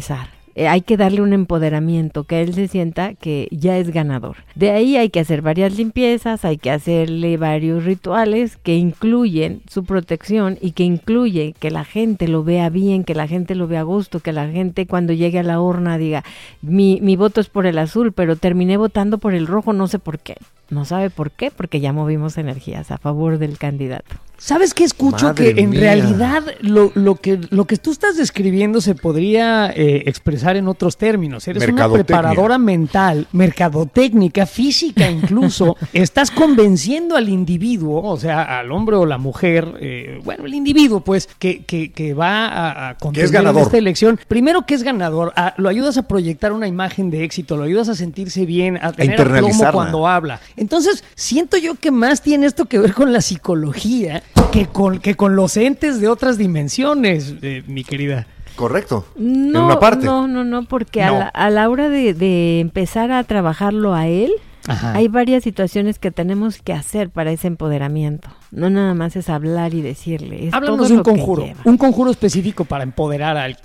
[0.57, 4.37] Eh, hay que darle un empoderamiento, que él se sienta que ya es ganador.
[4.55, 9.83] De ahí hay que hacer varias limpiezas, hay que hacerle varios rituales que incluyen su
[9.85, 13.81] protección y que incluye que la gente lo vea bien, que la gente lo vea
[13.81, 16.23] a gusto, que la gente cuando llegue a la urna diga,
[16.63, 19.99] mi, mi voto es por el azul, pero terminé votando por el rojo, no sé
[19.99, 20.37] por qué.
[20.71, 24.15] No sabe por qué, porque ya movimos energías a favor del candidato.
[24.39, 25.25] ¿Sabes qué escucho?
[25.27, 25.79] Madre que en mía.
[25.79, 30.97] realidad lo, lo que, lo que tú estás describiendo se podría eh, expresar en otros
[30.97, 31.47] términos.
[31.47, 35.75] Eres una preparadora mental, mercadotécnica, física incluso.
[35.93, 41.01] Estás convenciendo al individuo, o sea, al hombre o la mujer, eh, bueno, el individuo,
[41.01, 43.61] pues, que, que, que va a, a contender ganador.
[43.61, 44.19] en esta elección.
[44.27, 47.89] Primero que es ganador, a- lo ayudas a proyectar una imagen de éxito, lo ayudas
[47.89, 49.71] a sentirse bien, a tener aplomo internalizarla.
[49.71, 50.39] cuando habla.
[50.55, 55.15] Entonces, siento yo que más tiene esto que ver con la psicología que con, que
[55.15, 58.27] con los entes de otras dimensiones, eh, mi querida.
[58.55, 59.05] Correcto.
[59.15, 60.05] No, en una parte.
[60.05, 64.07] no, no, no, porque A, la, a la hora de, de empezar a trabajarlo a
[64.07, 64.31] él,
[64.67, 64.93] Ajá.
[64.93, 68.29] hay varias situaciones que tenemos que hacer para ese empoderamiento.
[68.51, 70.47] No nada más es hablar y decirle.
[70.47, 73.63] Es Háblanos todo de un conjuro, un conjuro específico para empoderar a alguien.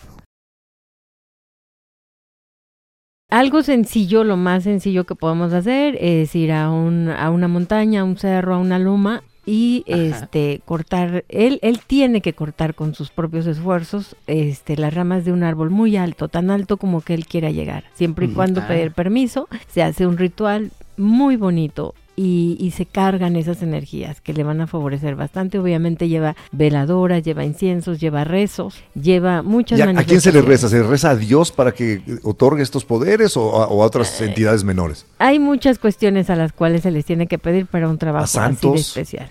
[3.30, 8.02] Algo sencillo, lo más sencillo que podemos hacer es ir a, un, a una montaña,
[8.02, 9.98] a un cerro, a una loma y Ajá.
[10.02, 15.32] este cortar él él tiene que cortar con sus propios esfuerzos este las ramas de
[15.32, 18.68] un árbol muy alto tan alto como que él quiera llegar siempre y cuando Ah.
[18.68, 24.32] pedir permiso se hace un ritual muy bonito y, y se cargan esas energías que
[24.32, 29.82] le van a favorecer bastante obviamente lleva veladoras lleva inciensos lleva rezos lleva muchas ¿Y
[29.82, 30.68] a, quién se le reza?
[30.68, 34.20] ¿Se le reza a Dios para que otorgue estos poderes o a, o a otras
[34.20, 35.06] Eh, entidades menores?
[35.18, 38.44] Hay muchas cuestiones a las cuales se les tiene que pedir para un trabajo ¿A
[38.46, 39.30] así de especial.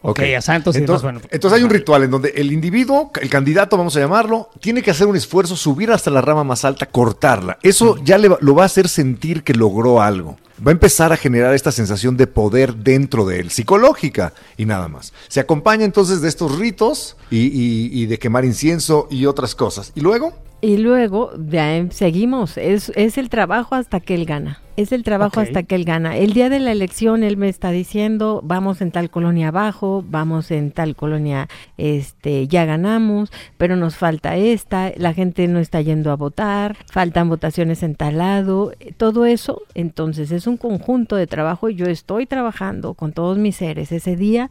[0.00, 1.28] Ok, a santos y entonces, demás, bueno.
[1.32, 4.92] entonces hay un ritual en donde el individuo, el candidato, vamos a llamarlo, tiene que
[4.92, 7.58] hacer un esfuerzo, subir hasta la rama más alta, cortarla.
[7.62, 10.36] Eso ya le va- lo va a hacer sentir que logró algo.
[10.64, 14.86] Va a empezar a generar esta sensación de poder dentro de él, psicológica y nada
[14.88, 15.12] más.
[15.28, 19.92] Se acompaña entonces de estos ritos y, y- y de quemar incienso y otras cosas.
[19.96, 24.60] Y luego, Y luego de ahí seguimos, es, es el trabajo hasta que él gana.
[24.78, 26.16] Es el trabajo hasta que él gana.
[26.16, 30.52] El día de la elección él me está diciendo, vamos en tal colonia abajo, vamos
[30.52, 36.12] en tal colonia, este, ya ganamos, pero nos falta esta, la gente no está yendo
[36.12, 41.26] a votar, faltan votaciones en tal lado, eh, todo eso, entonces es un conjunto de
[41.26, 41.68] trabajo.
[41.70, 44.48] Yo estoy trabajando con todos mis seres ese día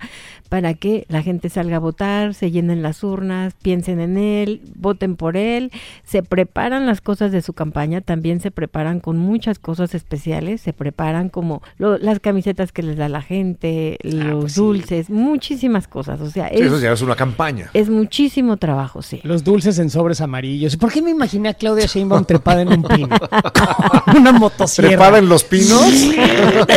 [0.49, 5.15] para que la gente salga a votar, se llenen las urnas, piensen en él, voten
[5.15, 5.71] por él,
[6.03, 10.73] se preparan las cosas de su campaña, también se preparan con muchas cosas especiales, se
[10.73, 14.59] preparan como lo- las camisetas que les da la gente, los pues sí.
[14.59, 17.69] dulces, muchísimas cosas, o sea, es, eso ya es una campaña.
[17.73, 19.19] es muchísimo trabajo, sí.
[19.23, 20.75] Los dulces en sobres amarillos.
[20.77, 23.15] ¿Por qué me imaginé a Claudia Sheinbaum trepada en un pino?
[24.15, 24.89] Una motosierra.
[24.89, 25.81] ¿Trepada en los pinos?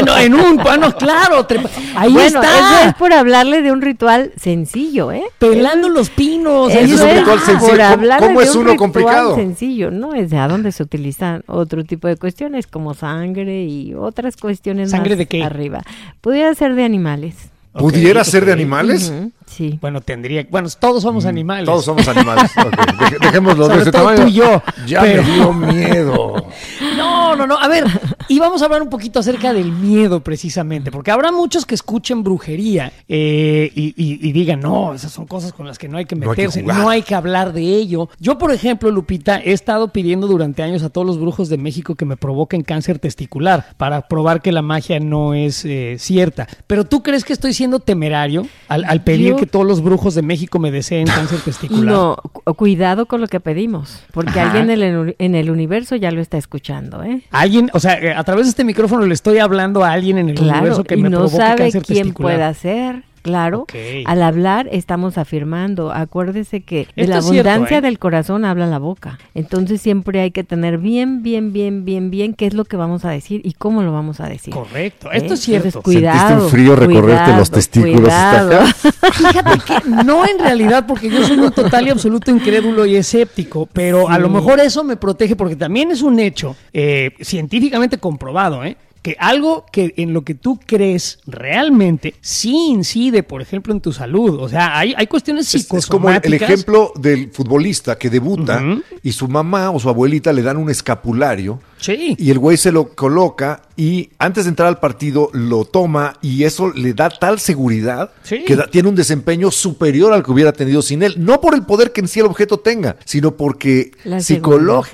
[0.07, 1.46] no, en un pano, claro.
[1.46, 2.59] trepa- Ahí bueno, está.
[2.81, 5.22] eso es por hablarle de un ritual sencillo, ¿eh?
[5.38, 6.72] Pelando los pinos.
[6.72, 7.76] Ahí es un ritual sencillo.
[7.76, 9.35] por ¿Cómo- es un uno ritual complicado?
[9.37, 10.14] sencillo, ¿no?
[10.14, 14.90] Es de a donde se utilizan otro tipo de cuestiones como sangre y otras cuestiones
[14.90, 15.43] ¿Sangre más de qué?
[15.45, 15.83] arriba.
[16.21, 17.37] Pudiera ser de animales.
[17.73, 19.11] ¿Pudiera Ok, ser de animales?
[19.14, 19.79] Ujú, sí.
[19.81, 20.45] Bueno, tendría.
[20.51, 21.62] Bueno, todos somos animales.
[21.62, 22.51] Mm, Todos somos animales.
[22.57, 24.23] Ok, deje- Dejémoslo de Sobre ese todo tamaño.
[24.25, 26.47] tú y yo, Ya pero- me dio miedo.
[26.97, 27.57] No, no, no.
[27.57, 27.85] A ver,
[28.31, 32.23] Y vamos a hablar un poquito acerca del miedo precisamente, porque habrá muchos que escuchen
[32.23, 36.05] brujería eh, y, y- y digan, no, esas son cosas con las que no hay
[36.05, 36.88] que No hay que meterse, no jugar".
[36.90, 38.09] hay que, hablar de ello.
[38.21, 41.97] Yo, por ejemplo, Lupita, he estado pidiendo durante años a todos los brujos de México
[41.97, 46.47] que me provoquen cáncer testicular para probar que la magia no es eh, cierta.
[46.69, 50.14] Pero tú crees que estoy siendo temerario al, al pedir Yo- que todos los brujos
[50.14, 51.93] de México me deseen cáncer testicular.
[51.93, 54.53] No, cu- cuidado con lo que pedimos, porque Ajá.
[54.53, 57.23] alguien en el, en el universo ya lo está escuchando, ¿eh?
[57.33, 60.28] Alguien, o sea, eh, a través de este micrófono le estoy hablando a alguien en
[60.28, 62.35] el Claro, universo que y me no provoque sabe cáncer quién testicular.
[62.37, 63.02] pueda ser.
[63.22, 63.66] Claro,
[64.06, 65.92] al hablar estamos afirmando.
[65.92, 67.80] Acuérdese que de Esto la cierto, abundancia ¿eh?
[67.80, 69.18] del corazón habla la boca.
[69.35, 73.04] Entonces siempre hay que tener bien, bien, bien, bien, bien qué es lo que vamos
[73.04, 74.54] a decir y cómo lo vamos a decir.
[74.54, 75.18] Correcto, ¿eh?
[75.18, 75.68] esto es cierto.
[75.68, 76.18] Entonces, cuidado.
[76.18, 78.66] ¿Sentiste un frío recorrerte los testículos cuidado.
[79.12, 83.68] Fíjate que no en realidad, porque yo soy un total y absoluto incrédulo y escéptico,
[83.72, 88.64] pero a lo mejor eso me protege porque también es un hecho eh, científicamente comprobado,
[88.64, 88.76] ¿eh?
[89.03, 93.93] Que algo que en lo que tú crees realmente sí incide, por ejemplo, en tu
[93.93, 94.39] salud.
[94.41, 96.51] O sea, hay, hay cuestiones Es, es como el, el psicosomáticas.
[96.51, 98.63] ejemplo del futbolista que debuta
[99.03, 102.15] y su mamá o su abuelita le dan un escapulario Sí.
[102.19, 106.45] y el güey se lo coloca y antes de entrar al partido lo toma y
[106.45, 108.45] eso le da tal seguridad Sí.
[108.45, 111.14] que da- tiene un desempeño superior al que hubiera tenido sin él.
[111.16, 114.21] No por el poder que en sí el objeto tenga, sino porque La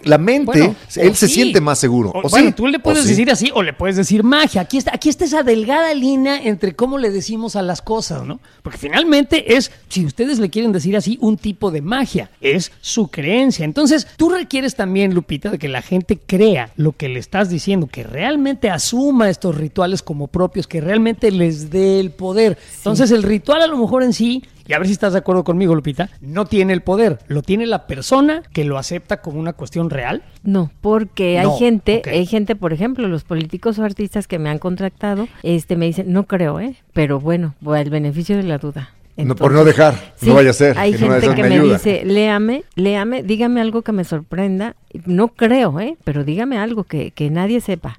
[0.05, 1.35] la mente, Bueno, él se sí.
[1.35, 2.11] siente más seguro.
[2.11, 2.55] O- ¿O bueno, sí?
[2.55, 3.09] tú le ¿O puedes sí?
[3.09, 4.61] decir así o le puedes decir magia.
[4.61, 8.39] Aquí está, aquí está esa delgada línea entre cómo le decimos a las cosas, ¿no?
[8.63, 12.31] Porque finalmente es, si ustedes le quieren decir así, un tipo de magia.
[12.41, 13.65] Es su creencia.
[13.65, 17.89] Entonces, tú requieres también, Lupita, de que la gente crea lo que le estás diciendo,
[17.91, 22.57] que realmente asuma estos rituales como propios, que realmente les dé el poder.
[22.79, 25.45] Entonces, el ritual a lo mejor en sí y a ver si estás de acuerdo
[25.45, 29.53] conmigo, Lupita, no tiene el poder, lo tiene la persona que lo acepta como una
[29.53, 30.23] cuestión real.
[30.43, 34.51] No, porque hay No, gente, hay gente, por ejemplo, los políticos o artistas que me
[34.51, 36.75] han contratado, este me dicen, no creo, ¿eh?
[36.93, 38.91] Pero bueno, voy al beneficio de la duda.
[39.17, 41.75] No, por no dejar, no vaya a ser, Hay que gente que me me, ayuda.
[41.75, 44.77] dice, léame, léame, dígame algo que me sorprenda.
[45.07, 45.97] No creo, ¿eh?
[46.05, 47.99] Pero dígame algo que, que nadie sepa.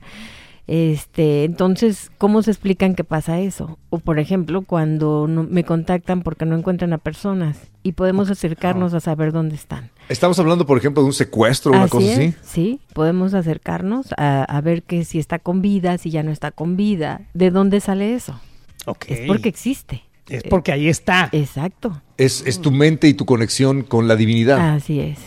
[0.67, 3.79] Este, entonces, ¿cómo se explican que pasa eso?
[3.89, 8.93] O por ejemplo, cuando no- me contactan porque no encuentran a personas y podemos acercarnos
[8.93, 9.89] a saber dónde están.
[10.09, 12.35] Estamos hablando, por ejemplo, de un secuestro o una Así cosa es, así.
[12.43, 16.51] Sí, podemos acercarnos a, a ver que si está con vida, si ya no está
[16.51, 17.21] con vida.
[17.33, 18.37] ¿De dónde sale eso?
[18.85, 19.05] Ok.
[19.07, 20.03] Es porque existe.
[20.27, 21.29] Es porque ahí está.
[21.31, 22.01] Exacto.
[22.17, 24.75] Es, es tu mente y tu conexión con la divinidad.
[24.75, 25.17] Así es.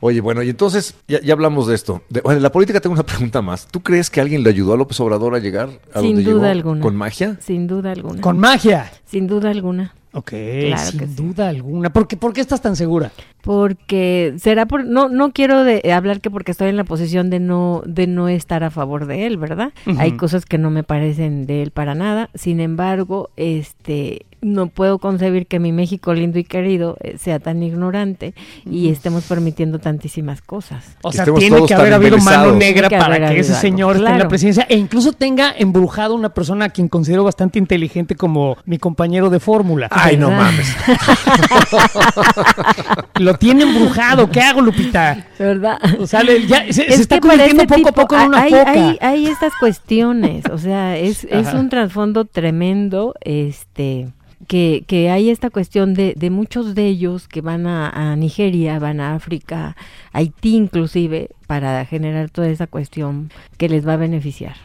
[0.00, 2.02] Oye, bueno, y entonces ya, ya hablamos de esto.
[2.08, 3.66] De, bueno, en la política tengo una pregunta más.
[3.66, 6.42] ¿Tú crees que alguien le ayudó a López Obrador a llegar a Sin donde duda
[6.48, 6.50] llegó?
[6.70, 6.80] alguna.
[6.82, 7.36] ¿Con magia?
[7.40, 8.20] Sin duda alguna.
[8.20, 8.90] Con magia.
[9.06, 9.94] Sin duda alguna.
[10.12, 11.14] Ok, Claro sin que sí.
[11.16, 11.92] duda alguna.
[11.92, 13.12] ¿Por qué, por qué estás tan segura?
[13.42, 17.40] Porque será por no no quiero de, hablar que porque estoy en la posición de
[17.40, 19.72] no de no estar a favor de él, ¿verdad?
[19.98, 22.30] Hay cosas que no me parecen de él para nada.
[22.34, 27.62] Sin embargo, este no puedo concebir que mi México lindo y querido eh, sea tan
[27.62, 30.96] ignorante y estemos permitiendo tantísimas cosas.
[31.02, 34.00] O sea, estemos tiene que haber habido mano negra que para que ese señor esté
[34.00, 34.28] en la claro.
[34.28, 39.30] presidencia e incluso tenga embrujado una persona a quien considero bastante inteligente como mi compañero
[39.30, 39.88] de fórmula.
[39.90, 40.74] Ay, no mames.
[43.18, 44.30] Lo tiene embrujado.
[44.30, 45.26] ¿Qué hago, Lupita?
[45.38, 45.78] ¿Verdad?
[46.00, 48.50] O sea, le- ya se, se Es está convirtiendo poco a poco en una hay,
[48.50, 48.70] foca.
[48.70, 54.08] hay- hay estas cuestiones, o sea, es, es un trasfondo tremendo, este,
[54.48, 58.78] que, que hay esta cuestión de, de muchos de ellos que van a, a Nigeria,
[58.80, 59.76] van a África,
[60.12, 64.56] Haití inclusive, para generar toda esa cuestión que les va a beneficiar.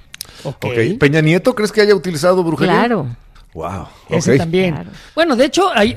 [0.44, 0.66] Ok.
[0.66, 0.98] Ok.
[1.00, 2.74] ¿Peña Nieto crees que haya utilizado brujería?
[2.74, 3.16] Claro,
[3.54, 3.86] Wow.
[4.10, 4.38] Ese ok.
[4.38, 4.74] también.
[4.74, 4.90] Claro.
[5.14, 5.96] Bueno, de hecho, hay-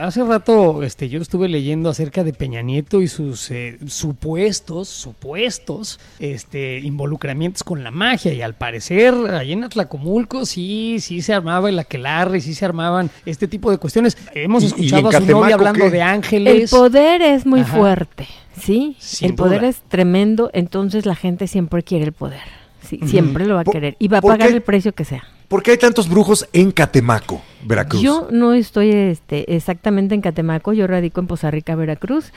[0.00, 6.00] hace rato este, yo estuve leyendo acerca de Peña Nieto y sus eh, supuestos, supuestos
[6.18, 8.32] este, involucramientos con la magia.
[8.34, 13.10] Y al parecer, ahí en Atlacomulco sí, sí se armaba el aquelarre, sí se armaban
[13.26, 14.16] este tipo de cuestiones.
[14.34, 15.90] Hemos ¿Y- y escuchado a su novia hablando qué?
[15.90, 16.70] de el ángeles.
[16.70, 17.76] poder es muy Ajá.
[17.76, 18.26] fuerte,
[18.60, 18.96] ¿sí?
[18.98, 19.68] Sin el poder duda.
[19.70, 22.40] es tremendo, entonces la gente siempre quiere el poder,
[22.82, 24.54] sí, siempre lo va a ¿Por- querer y va a pagar qué?
[24.56, 25.24] el precio que sea.
[25.48, 28.02] ¿Por qué hay tantos brujos en Catemaco, Veracruz?
[28.02, 32.32] Yo no estoy este, exactamente en Catemaco, yo radico en Poza Rica, Veracruz.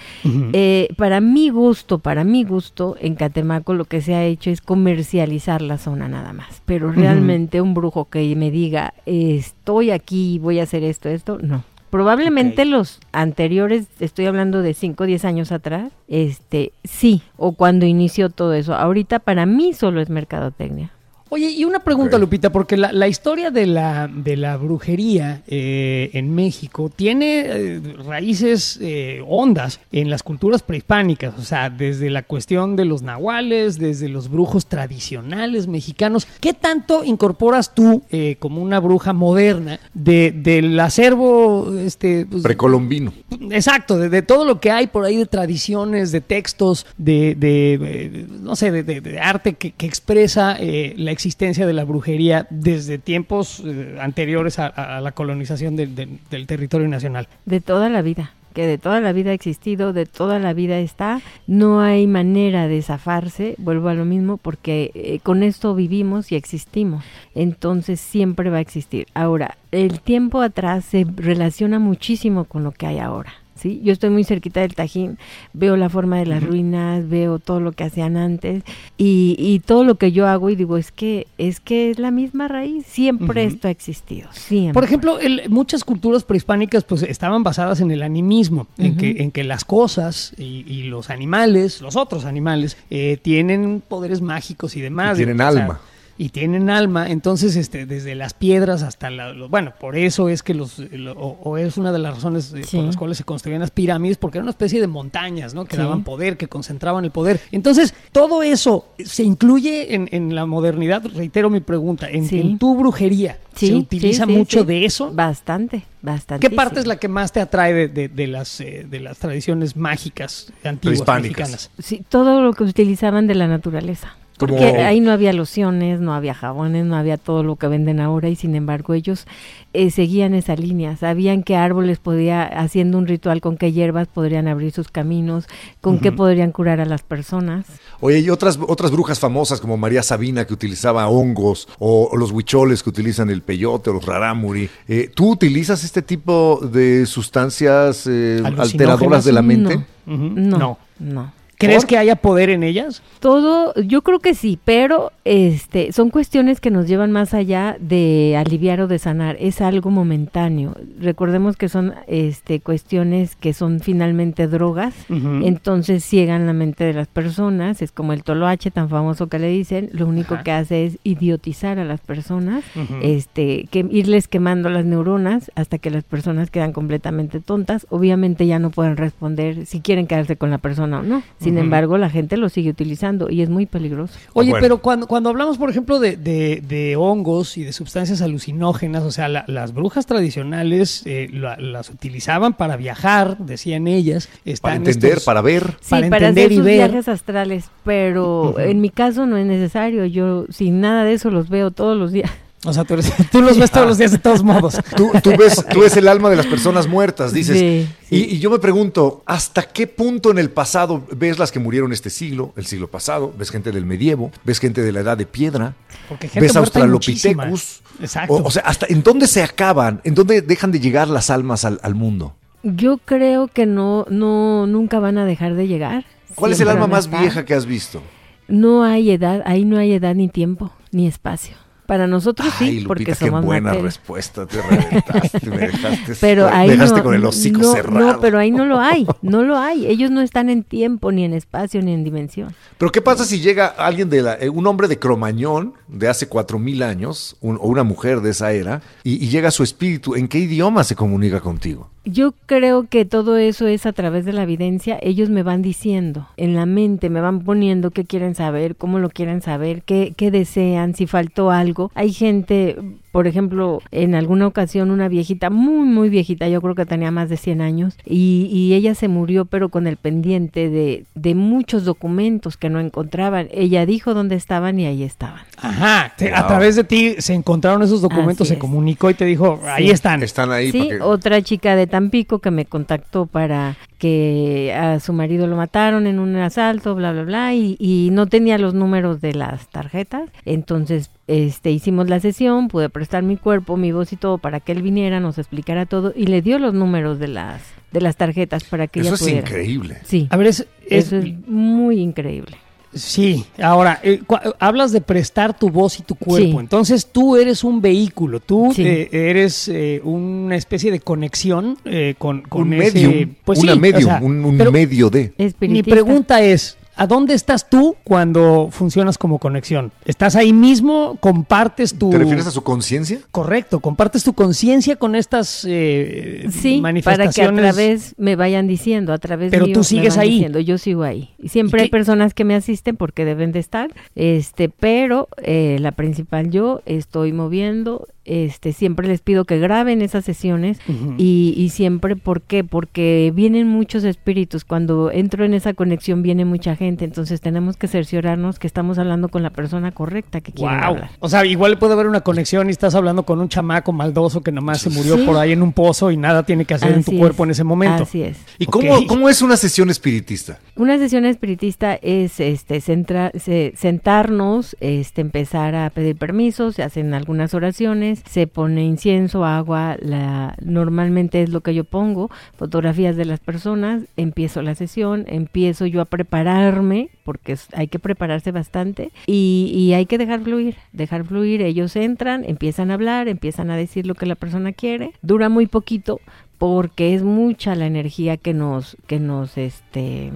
[0.53, 4.61] Eh, para mi gusto, para mi gusto, en Catemaco lo que se ha hecho es
[4.61, 6.61] comercializar la zona nada más.
[6.65, 11.37] Pero realmente un brujo que me diga, eh, estoy aquí, voy a hacer esto, esto,
[11.41, 11.65] no.
[11.89, 17.85] Probablemente los anteriores, estoy hablando de 5 o 10 años atrás, este, sí, o cuando
[17.85, 18.73] inició todo eso.
[18.73, 20.91] Ahorita para mí solo es mercadotecnia.
[21.33, 26.09] Oye, y una pregunta, Lupita, porque la, la historia de la, de la brujería eh,
[26.11, 32.23] en México tiene eh, raíces eh, hondas en las culturas prehispánicas, o sea, desde la
[32.23, 36.27] cuestión de los nahuales, desde los brujos tradicionales mexicanos.
[36.41, 43.13] ¿Qué tanto incorporas tú eh, como una bruja moderna de, del acervo este, pues, Precolombino.
[43.51, 48.27] Exacto, de, de todo lo que hay por ahí de tradiciones, de textos, de, de,
[48.41, 53.97] no sé, de, arte que, que expresa la existencia de la brujería desde tiempos eh,
[54.01, 57.27] anteriores a, la colonización del territorio nacional.
[57.45, 60.79] De toda la vida, que de toda la vida ha existido, de toda la vida
[60.79, 61.21] está.
[61.45, 66.35] No hay manera de zafarse, vuelvo a lo mismo, porque eh, con esto vivimos y
[66.35, 67.03] existimos.
[67.35, 69.05] Entonces siempre va a existir.
[69.13, 73.33] Ahora, el tiempo atrás se relaciona muchísimo con lo que hay ahora.
[73.61, 73.79] ¿Sí?
[73.83, 75.17] Yo estoy muy cerquita del Tajín,
[75.53, 78.63] veo la forma de las ruinas, veo todo lo que hacían antes
[78.97, 82.11] y, y todo lo que yo hago y digo, es que es que es la
[82.11, 84.73] misma raíz, siempre esto ha existido, siempre.
[84.73, 89.31] Por ejemplo, el- muchas culturas prehispánicas pues estaban basadas en el animismo, en, que, en
[89.31, 94.81] que las cosas y, y los animales, los otros animales, eh, tienen poderes mágicos y
[94.81, 95.17] demás.
[95.19, 95.79] Y tienen O sea, alma.
[96.23, 100.43] Y tienen alma, entonces este, desde las piedras hasta la, lo- bueno, por eso es
[100.43, 102.77] que los, lo- o, o es una de las razones eh, Sí.
[102.77, 105.65] por las cuales se construían las pirámides, porque era una especie de montañas, ¿no?
[105.65, 105.81] Que Sí.
[105.81, 107.39] daban poder, que concentraban el poder.
[107.51, 112.39] Entonces, todo eso se incluye en, en la modernidad, reitero mi pregunta, en, Sí.
[112.39, 113.39] en tu brujería.
[113.55, 114.65] Sí, ¿Se utiliza sí, mucho sí.
[114.67, 115.11] de eso?
[115.11, 116.47] Bastante, bastante.
[116.47, 119.17] ¿Qué parte es la que más te atrae de, de- de las, eh, de las
[119.17, 121.71] tradiciones mágicas antiguas mexicanas?
[121.79, 124.15] Sí, todo lo que utilizaban de la naturaleza.
[124.47, 127.99] Como- Porque ahí no había lociones, no había jabones, no había todo lo que venden
[127.99, 129.25] ahora y sin embargo ellos
[129.73, 134.47] eh, seguían esa línea, sabían qué árboles podía, haciendo un ritual con qué hierbas podrían
[134.47, 135.47] abrir sus caminos,
[135.79, 137.65] con qué podrían curar a las personas.
[138.01, 142.31] Oye, y otras, otras brujas famosas como María Sabina que utilizaba hongos, o, o los
[142.31, 144.69] huicholes que utilizan el peyote, o los rarámuri.
[144.87, 149.85] Eh, ¿Tú utilizas este tipo de sustancias eh, alteradoras de la mente?
[150.05, 151.31] No, no, no.
[151.61, 151.89] ¿Crees ¿Por?
[151.89, 153.01] que haya poder en ellas?
[153.19, 158.35] Todo, yo creo que sí, pero este son cuestiones que nos llevan más allá de
[158.37, 160.75] aliviar o de sanar, es algo momentáneo.
[160.99, 167.07] Recordemos que son este cuestiones que son finalmente drogas, entonces ciegan la mente de las
[167.07, 170.43] personas, es como el toloache tan famoso que le dicen, lo único Ajá.
[170.43, 172.63] que hace es idiotizar a las personas,
[173.01, 178.59] este que irles quemando las neuronas hasta que las personas quedan completamente tontas, obviamente ya
[178.59, 181.21] no pueden responder si quieren quedarse con la persona o no.
[181.51, 184.13] Sin embargo, la gente lo sigue utilizando y es muy peligroso.
[184.33, 184.61] Oye, Bueno.
[184.63, 189.11] pero cuando, cuando hablamos, por ejemplo, de, de- de hongos y de sustancias alucinógenas, o
[189.11, 194.29] sea, la- las brujas tradicionales eh, la- las utilizaban para viajar, decían ellas.
[194.61, 195.75] Para entender, estos- para ver.
[195.81, 196.77] Sí, Para para, entender hacer y sus ver.
[196.77, 200.05] viajes astrales, pero en mi caso no es necesario.
[200.05, 202.31] Yo sin nada de eso los veo todos los días.
[202.63, 204.77] O sea, tú, eres- tú los ves todos los días de todos modos.
[204.95, 207.57] Tú, tú ves, tú ves el alma de las personas muertas, dices.
[207.57, 208.15] Sí, sí.
[208.15, 211.91] Y, y yo me pregunto, ¿hasta qué punto en el pasado ves las que murieron
[211.91, 213.33] este siglo, el siglo pasado?
[213.37, 214.31] ¿Ves gente del medievo?
[214.43, 215.73] ¿Ves gente de la edad de piedra?
[216.07, 217.81] Porque gente ¿Ves australopithecus?
[217.99, 218.33] Exacto.
[218.33, 220.01] O, o sea, ¿hasta en dónde se acaban?
[220.03, 222.35] ¿En dónde dejan de llegar las almas al, al mundo?
[222.63, 226.05] Yo creo que no, no, nunca van a dejar de llegar.
[226.35, 227.21] ¿Cuál es el alma más estar.
[227.21, 228.03] vieja que has visto?
[228.47, 231.55] No hay edad, ahí no hay edad ni tiempo ni espacio.
[231.85, 233.83] Para nosotros Ay, sí, porque Lupita, qué somos buena materia.
[233.83, 234.45] respuesta.
[234.45, 238.13] Te reventaste, me dejaste, Pero ahí dejaste no, con el hocico no, cerrado.
[238.13, 239.87] no, pero ahí no lo hay, no lo hay.
[239.87, 242.53] Ellos no están en tiempo, ni en espacio, ni en dimensión.
[242.77, 246.27] Pero ¿qué pasa si llega alguien de la, eh, un hombre de Cromañón de hace
[246.27, 250.15] cuatro mil años, un- o una mujer de esa era, y, y llega su espíritu?
[250.15, 251.89] ¿En qué idioma se comunica contigo?
[252.03, 254.97] Yo creo que todo eso es a través de la evidencia.
[255.03, 259.09] Ellos me van diciendo en la mente, me van poniendo qué quieren saber, cómo lo
[259.09, 261.91] quieren saber, qué, qué desean, si faltó algo.
[261.93, 262.75] Hay gente,
[263.11, 267.29] por ejemplo, en alguna ocasión una viejita, muy, muy viejita, yo creo que tenía más
[267.29, 271.83] de 100 años, y, y ella se murió, pero con el pendiente de, de muchos
[271.85, 273.47] documentos que no encontraban.
[273.51, 275.41] Ella dijo dónde estaban y ahí estaban.
[275.57, 278.59] Ajá, te- a través de ti se encontraron esos documentos, Así se es.
[278.59, 279.91] comunicó y te dijo, ahí Sí.
[279.91, 280.23] están.
[280.23, 280.71] Están ahí.
[280.71, 285.55] Sí, que- otra chica de Tampico que me contactó para que a su marido lo
[285.55, 289.67] mataron en un asalto, bla, bla, bla, y, y no tenía los números de las
[289.69, 290.31] tarjetas.
[290.43, 294.71] Entonces, este, hicimos la sesión, pude prestar mi cuerpo, mi voz y todo para que
[294.71, 298.63] él viniera, nos explicara todo y le dio los números de las de las tarjetas
[298.63, 299.39] para que Eso ella es pudiera.
[299.49, 299.97] increíble.
[300.03, 300.67] Sí, A ver, es, es-
[301.13, 302.57] eso es muy increíble.
[302.93, 304.21] Sí, ahora, eh,
[304.59, 306.57] hablas de prestar tu voz y tu cuerpo, Sí.
[306.59, 308.83] entonces tú eres un vehículo, tú Sí.
[308.85, 313.71] eh, eres eh, una especie de conexión eh, con, con un ese- medium, pues una
[313.73, 315.31] sí, o medium, sea, un, un pero medio de.
[315.61, 319.91] Mi pregunta es, ¿A dónde estás tú cuando funcionas como conexión?
[320.05, 321.17] ¿Estás ahí mismo?
[321.19, 322.09] ¿Compartes tu...
[322.09, 323.19] ¿Te refieres a su conciencia?
[323.31, 329.13] Correcto, compartes tu conciencia con estas eh, Sí, para que a través me vayan diciendo,
[329.13, 330.31] a través Pero mío tú me sigues van ahí.
[330.31, 331.31] diciendo, yo sigo ahí.
[331.39, 335.77] Y siempre ¿Y hay personas que me asisten porque deben de estar, este, pero eh,
[335.79, 340.79] la principal yo estoy moviendo, este, siempre les pido que graben esas sesiones
[341.17, 342.63] y, y siempre, ¿por qué?
[342.63, 347.87] Porque vienen muchos espíritus, cuando entro en esa conexión viene mucha gente, entonces tenemos que
[347.87, 350.83] cerciorarnos que estamos hablando con la persona correcta que quiere Wow.
[350.83, 351.09] hablar.
[351.19, 354.51] O sea, igual puede haber una conexión y estás hablando con un chamaco maldoso que
[354.51, 355.23] nomás se murió Sí.
[355.25, 357.63] por ahí en un pozo y nada tiene que hacer en tu cuerpo en ese
[357.63, 358.03] momento.
[358.03, 358.37] Así es.
[358.59, 360.59] ¿Y cómo, cómo es una sesión espiritista?
[360.75, 367.13] Una sesión espiritista es este centra- se- sentarnos, este empezar a pedir permisos, se hacen
[367.13, 373.25] algunas oraciones, se pone incienso, agua, la normalmente es lo que yo pongo, fotografías de
[373.25, 379.71] las personas, empiezo la sesión, empiezo yo a prepararme porque hay que prepararse bastante y,
[379.75, 384.05] y hay que dejar fluir, dejar fluir, ellos entran, empiezan a hablar, empiezan a decir
[384.05, 386.19] lo que la persona quiere, dura muy poquito
[386.57, 390.31] porque es mucha la energía que nos que nos este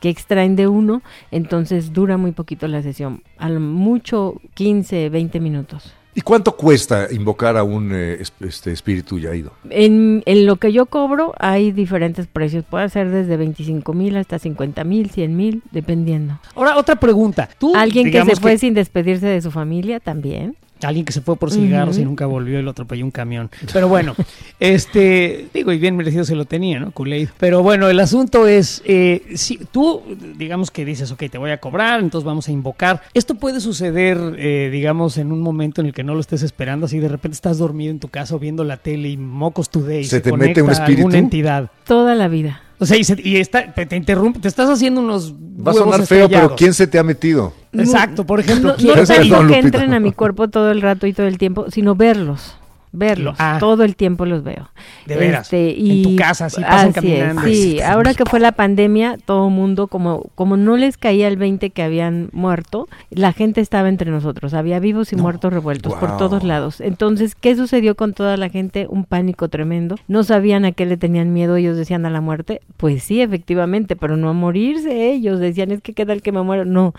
[0.00, 5.94] que extraen de uno, entonces dura muy poquito la sesión, al mucho 15, 20 minutos.
[6.14, 9.52] ¿Y cuánto cuesta invocar a un eh, es- este espíritu ya ido?
[9.70, 14.38] En, en lo que yo cobro hay diferentes precios, puede ser desde 25 mil hasta
[14.38, 16.38] 50 mil, 100 mil, dependiendo.
[16.56, 17.48] Ahora, otra pregunta.
[17.58, 20.56] Tú, Alguien que se fue sin despedirse de su familia también.
[20.82, 23.50] Alguien que se fue por cigarros y nunca volvió y lo atropelló un camión.
[23.72, 24.14] Pero bueno,
[24.60, 26.90] este, digo, y bien merecido se lo tenía, ¿no?
[26.92, 27.28] Kool-Aid.
[27.38, 30.02] Pero bueno, el asunto es, eh, si tú,
[30.36, 33.02] digamos que dices, ok, te voy a cobrar, entonces vamos a invocar.
[33.14, 36.86] Esto puede suceder, eh, digamos, en un momento en el que no lo estés esperando,
[36.86, 40.04] así de repente estás dormido en tu casa o viendo la tele y mocos today.
[40.04, 41.00] ¿Se te mete un conecta espíritu?
[41.02, 41.70] alguna entidad.
[41.84, 42.62] Toda la vida.
[42.80, 45.74] O sea, y, se- y está, te, te interrumpe, te estás haciendo unos Va a
[45.74, 46.56] sonar feo, pero.
[46.56, 47.52] ¿quién se te ha metido?
[47.72, 48.88] Exacto, por ejemplo, No, ¿quién?
[48.88, 51.36] no ¿Quieres tanto perdón, que entren a mi cuerpo todo el rato y todo el
[51.38, 52.56] tiempo, sino verlos.
[52.92, 53.38] Verlos.
[53.38, 53.56] Lo- ah.
[53.60, 54.68] Todo el tiempo los veo.
[55.06, 55.42] De veras.
[55.46, 57.42] Este, En y tu casa, así pasan así es, caminando.
[57.42, 61.70] sí, ahora que fue la pandemia, todo mundo, como, como no les caía el 20
[61.70, 64.54] que habían muerto, la gente estaba entre nosotros.
[64.54, 66.80] Había vivos y muertos revueltos por todos lados.
[66.80, 68.86] Entonces, ¿qué sucedió con toda la gente?
[68.88, 69.96] Un pánico tremendo.
[70.08, 72.60] No sabían a qué le tenían miedo, ellos decían a la muerte.
[72.76, 75.38] Pues sí, efectivamente, pero no a morirse ellos.
[75.38, 76.64] Decían, es que qué tal que me muero.
[76.64, 76.92] No,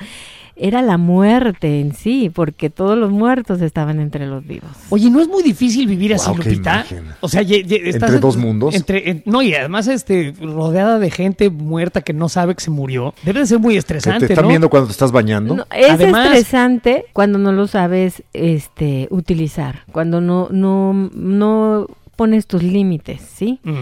[0.61, 4.69] era la muerte en sí, porque todos los muertos estaban entre los vivos.
[4.89, 6.85] Oye, ¿no es muy difícil vivir así, Lupita?
[7.19, 8.75] O sea, ye- ye- estás ¿Entre en- dos mundos?
[8.75, 12.69] Entre, en- no, y además este, rodeada de gente muerta que no sabe que se
[12.71, 13.13] murió.
[13.23, 14.49] Debe de ser muy ¿Que estresante, te están ¿no?
[14.49, 15.55] viendo cuando te estás bañando?
[15.55, 22.45] No, es Además- estresante cuando no lo sabes este utilizar, cuando no no no pones
[22.45, 23.59] tus límites, ¿sí?
[23.63, 23.73] Mm.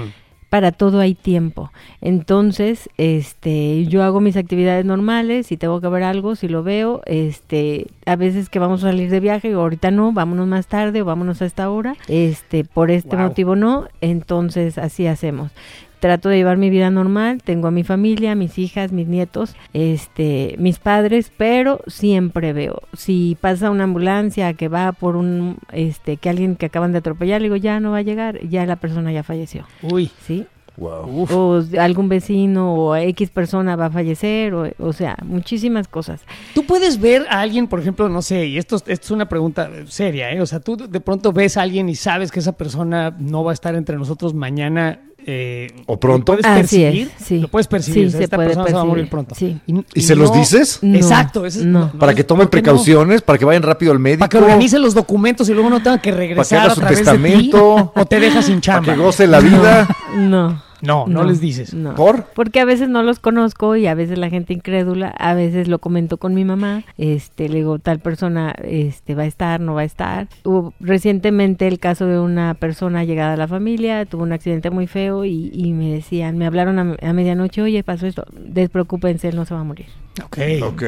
[0.49, 1.71] Para todo hay tiempo.
[2.01, 7.01] Entonces, este, yo hago mis actividades normales, si tengo que ver algo, si lo veo,
[7.05, 11.01] este, a veces que vamos a salir de viaje, o ahorita no, vámonos más tarde
[11.01, 13.25] o vámonos a esta hora, este, por este Wow.
[13.27, 15.51] motivo no, entonces así hacemos.
[15.99, 20.55] Trato de llevar mi vida normal, tengo a mi familia, mis hijas, mis nietos, este,
[20.57, 22.81] mis padres, pero siempre veo.
[22.93, 27.41] Si pasa una ambulancia que va por un, este, que alguien que acaban de atropellar,
[27.41, 30.45] le digo, ya no va a llegar, ya la persona ya falleció, Uy, ¿sí?
[30.77, 31.27] Wow.
[31.29, 36.21] o algún vecino o X persona va a fallecer, o, o sea, muchísimas cosas.
[36.55, 39.69] Tú puedes ver a alguien, por ejemplo, no sé, y esto, esto es una pregunta
[39.87, 40.41] seria, ¿eh?
[40.41, 43.51] O sea, tú de pronto ves a alguien y sabes que esa persona no va
[43.51, 45.01] a estar entre nosotros mañana.
[45.25, 46.33] Eh, ¿O pronto?
[46.35, 47.11] ¿Lo puedes Así es, percibir?
[47.23, 47.39] sí.
[47.39, 48.11] Lo puedes percibir.
[48.11, 49.35] Sí, esta puede persona se va a morir pronto.
[49.35, 49.59] sí.
[49.93, 50.79] ¿Y se los dices?
[50.81, 51.45] No, Exacto.
[51.45, 51.91] ese es- no.
[51.93, 54.19] Para que tomen precauciones, para que vayan rápido al médico.
[54.19, 56.97] Para que organice los documentos y luego no tenga que regresar haga a su través
[56.99, 57.91] de testamento.
[57.95, 58.93] ti, o te deja sin Para chamba.
[58.93, 59.87] que goce la vida.
[60.17, 60.61] No.
[60.81, 61.73] No, no, les dices.
[61.73, 61.95] no.
[61.95, 62.25] ¿Por?
[62.35, 65.79] Porque a veces no los conozco y a veces la gente incrédula, a veces lo
[65.79, 69.81] comento con mi mamá, este, le digo, tal persona este, va a estar, no va
[69.81, 70.27] a estar.
[70.43, 74.87] Hubo recientemente el caso de una persona llegada a la familia, tuvo un accidente muy
[74.87, 79.35] feo y, y me decían, me hablaron a, a medianoche, oye, pasó esto, despreocúpense, él
[79.35, 79.87] no se va a morir.
[80.25, 80.37] Ok.
[80.63, 80.83] Ok.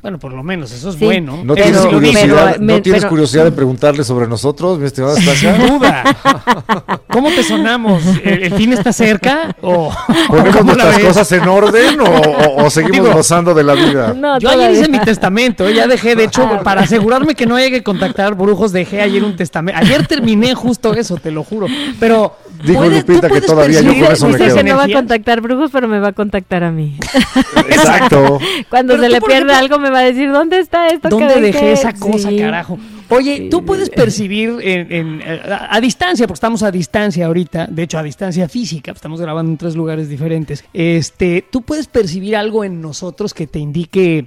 [0.00, 1.04] Bueno, por lo menos, eso es Sí.
[1.04, 1.38] bueno.
[1.42, 4.86] ¿No Pero- tienes, curiosidad, pero- ¿no me- tienes pero- curiosidad de preguntarle sobre nosotros, mi
[4.86, 6.04] estimada Sin duda.
[7.10, 8.02] ¿Cómo te sonamos?
[8.22, 9.56] ¿El, el fin está cerca?
[9.60, 9.92] ¿O
[10.28, 14.14] ¿Ponemos nuestras cosas en orden o, o- o seguimos Digo, gozando de la vida?
[14.16, 15.74] No, Yo ayer hice mi testamento, ¿eh?
[15.74, 16.60] ya dejé, de hecho, Ah.
[16.62, 19.80] para asegurarme que no haya que contactar brujos, dejé ayer un testamento.
[19.80, 21.66] Ayer terminé justo eso, te lo juro.
[21.98, 24.56] Pero Dijo puede- Lupita tú que puedes todavía yo con eso me Dice quedo.
[24.56, 26.96] que no va a contactar brujos, pero me va a contactar a mí.
[27.68, 28.38] Exacto.
[28.70, 31.08] Cuando Pero se le por pierde ejemplo, algo me va a decir, ¿dónde está esto?
[31.08, 32.36] que ¿Dónde dejé esa cosa, Sí.
[32.38, 32.78] carajo?
[33.10, 37.66] Oye, Sí, tú puedes percibir en, en, a, a distancia, porque estamos a distancia ahorita,
[37.70, 40.62] de hecho a distancia física, estamos grabando en tres lugares diferentes.
[40.74, 44.26] Este, tú puedes percibir algo en nosotros que te indique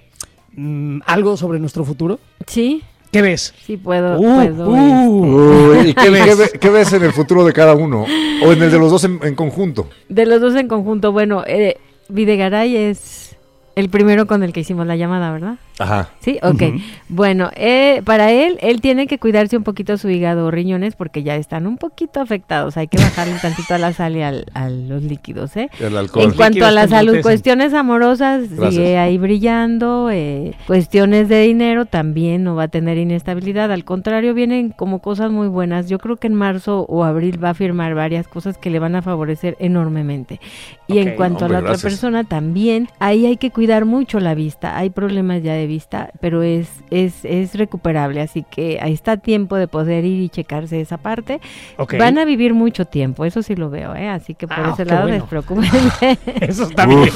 [0.54, 2.20] mm, algo sobre nuestro futuro.
[2.48, 2.82] Sí,
[3.12, 3.54] ¿Qué ves?
[3.66, 4.18] sí puedo.
[4.20, 5.72] Uh, puedo uh.
[5.80, 8.06] Uy, ¿y qué, qué ve- qué ves en el futuro de cada uno?
[8.44, 9.90] ¿O en el de los dos en, en conjunto?
[10.10, 11.78] De los dos en conjunto, bueno, eh,
[12.10, 13.31] Videgaray es
[13.76, 15.56] el primero con el que hicimos la llamada, ¿verdad?
[15.82, 16.10] Ajá.
[16.20, 16.64] Sí, ok.
[17.10, 21.24] Bueno, eh, para él, él tiene que cuidarse un poquito su hígado o riñones porque
[21.24, 22.78] ya están un poquito afectados.
[22.78, 25.70] Hay que bajarle tantito a la sal y al- a los líquidos, ¿eh?
[25.80, 26.34] El En alcohol.
[26.36, 28.74] cuanto a la salud, cuestiones amorosas Gracias.
[28.76, 34.34] sigue ahí brillando, eh, cuestiones de dinero también no va a tener inestabilidad, al contrario
[34.34, 35.90] vienen como cosas muy buenas.
[35.90, 38.96] Yo creo que en marzo o abril va a firmar varias cosas que le van
[38.96, 40.40] a favorecer enormemente.
[40.88, 41.80] Y en cuanto Hombre, a la gracias.
[41.80, 44.78] otra persona también, ahí hay que cuidar mucho la vista.
[44.78, 49.56] Hay problemas ya de vista, pero es es es recuperable, así que ahí está tiempo
[49.56, 51.40] de poder ir y checarse esa parte.
[51.78, 51.96] Ok.
[51.98, 54.10] Van a vivir mucho tiempo, eso sí lo veo, ¿eh?
[54.10, 55.18] Así que por Ah, ese lado bueno.
[55.18, 56.18] despreocúpense.
[56.42, 57.10] Eso está bien.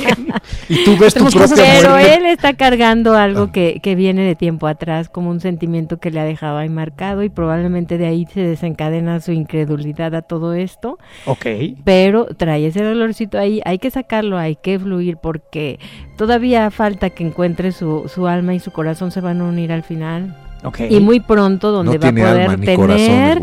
[0.70, 2.16] Y tú ves tu Tenemos propia cosas que Pero muerte.
[2.16, 3.24] él está cargando Ah.
[3.24, 6.70] algo que, que viene de tiempo atrás, como un sentimiento que le ha dejado ahí
[6.70, 11.46] marcado y probablemente de ahí se desencadena su incredulidad a todo esto, Ok.
[11.84, 15.80] pero trae ese dolorcito ahí, hay que sacarlo, hay que fluir porque
[16.18, 19.84] todavía falta que encuentre su, su alma y su corazón se van a unir al
[19.84, 20.82] final Ok.
[20.90, 23.42] y muy pronto donde No va a poder alma ni corazón, tener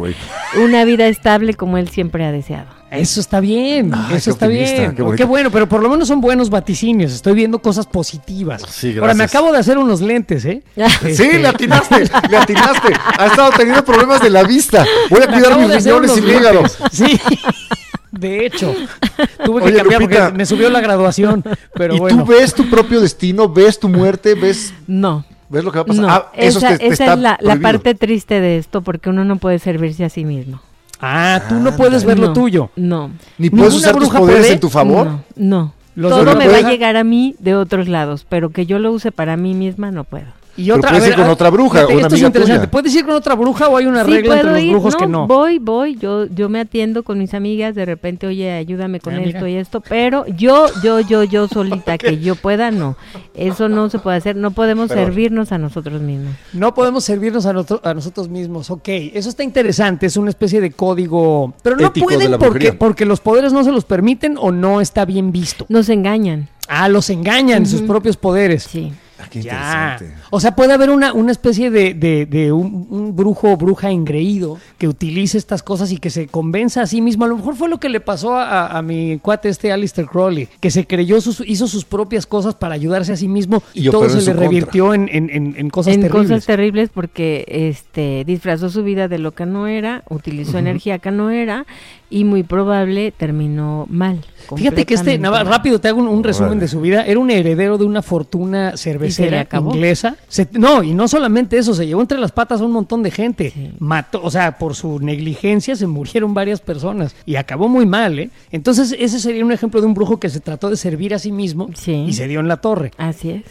[0.62, 2.66] una vida estable como él siempre ha deseado.
[2.90, 4.90] Eso está bien, Ay, eso está bien.
[4.90, 5.26] qué Qué, bonito.
[5.26, 7.10] bueno, pero por lo menos son buenos vaticinios.
[7.14, 8.62] Estoy viendo cosas positivas.
[8.68, 10.62] Sí, Ahora me acabo de hacer unos lentes, ¿eh?
[11.10, 12.92] Sí, le atinaste, le atinaste.
[13.18, 14.84] Ha estado teniendo problemas de la vista.
[15.08, 16.62] Voy a me cuidar mis riñones y mi hígado.
[16.92, 17.18] Sí.
[18.12, 18.72] De hecho,
[19.44, 20.20] tuve que Oye, cambiar Lupita.
[20.26, 21.42] porque me subió la graduación.
[21.74, 22.24] Pero ¿Y bueno.
[22.24, 23.48] tú ves tu propio destino?
[23.48, 24.34] ¿Ves tu muerte?
[24.34, 26.02] ¿Ves, No, ves lo que va a pasar?
[26.04, 29.08] no, Ah, eso esa, te- te esa está es la, parte triste de esto porque
[29.10, 30.60] uno no puede servirse a sí mismo.
[31.00, 32.70] Ah, tú no puedes ver lo tuyo.
[32.76, 33.10] No.
[33.38, 34.52] ¿Ni puedes ¿Ninguna usar tus poderes puede?
[34.52, 35.06] en tu favor?
[35.34, 36.08] No, no.
[36.08, 39.10] Todo me va a llegar a mí de otros lados, pero que yo lo use
[39.10, 40.26] para mí misma no puedo.
[40.54, 42.26] Y Pero otra, puedes a ir con ah, otra bruja, fíjate, una esto es amiga
[42.26, 42.58] interesante.
[42.60, 42.70] tuya.
[42.70, 45.06] ¿Puedes ir con otra bruja o hay una Sí, regla entre los ir, brujos que
[45.06, 45.26] no?
[45.26, 49.30] Voy, voy, yo, yo me atiendo con mis amigas, de repente, oye, ayúdame con mira.
[49.30, 52.96] esto y esto, pero yo, yo, yo, yo solita, que yo pueda, no.
[53.34, 56.34] Eso no se puede hacer, no podemos Pero- servirnos a nosotros mismos.
[56.52, 58.70] No podemos servirnos a, nosotros- a nosotros mismos.
[58.70, 61.54] Ok, eso está interesante, es una especie de código.
[61.62, 64.82] Pero no Ético de pueden porque, porque los poderes no se los permiten o no
[64.82, 65.64] está bien visto.
[65.70, 68.64] Nos engañan, Ah, los engañan sus propios poderes.
[68.64, 68.92] sí.
[69.22, 69.52] Ah, qué Ya.
[69.98, 70.26] interesante.
[70.30, 73.90] O sea, puede haber una, una especie de, de- de un, un brujo o bruja
[73.90, 77.24] engreído que utilice estas cosas y que se convenza a sí mismo.
[77.24, 80.48] A lo mejor fue lo que le pasó a, a mi cuate este Alistair Crowley,
[80.60, 83.90] que se creyó, sus, hizo sus propias cosas para ayudarse a sí mismo y, Y
[83.90, 86.28] todo en se le revirtió en, en- en- en cosas en terribles.
[86.28, 91.10] cosas terribles porque este disfrazó su vida de lo que no era, utilizó energía que
[91.10, 91.66] no era
[92.10, 94.20] y muy probable terminó mal.
[94.56, 97.04] Fíjate que este, nada, rápido te hago un, un resumen de su vida.
[97.06, 99.74] Era un heredero de una fortuna cervecera acabó?
[99.74, 100.16] inglesa.
[100.28, 103.10] Se- no, y no solamente eso, se llevó entre las patas a un montón de
[103.10, 103.50] gente.
[103.54, 103.72] Sí.
[103.78, 108.30] Mató, o sea, por su negligencia se murieron varias personas y acabó muy mal, ¿eh?
[108.50, 111.32] Entonces, ese sería un ejemplo de un brujo que se trató de servir a sí
[111.32, 111.92] mismo Sí.
[112.08, 112.90] y se dio en la torre.
[112.98, 113.42] Así es.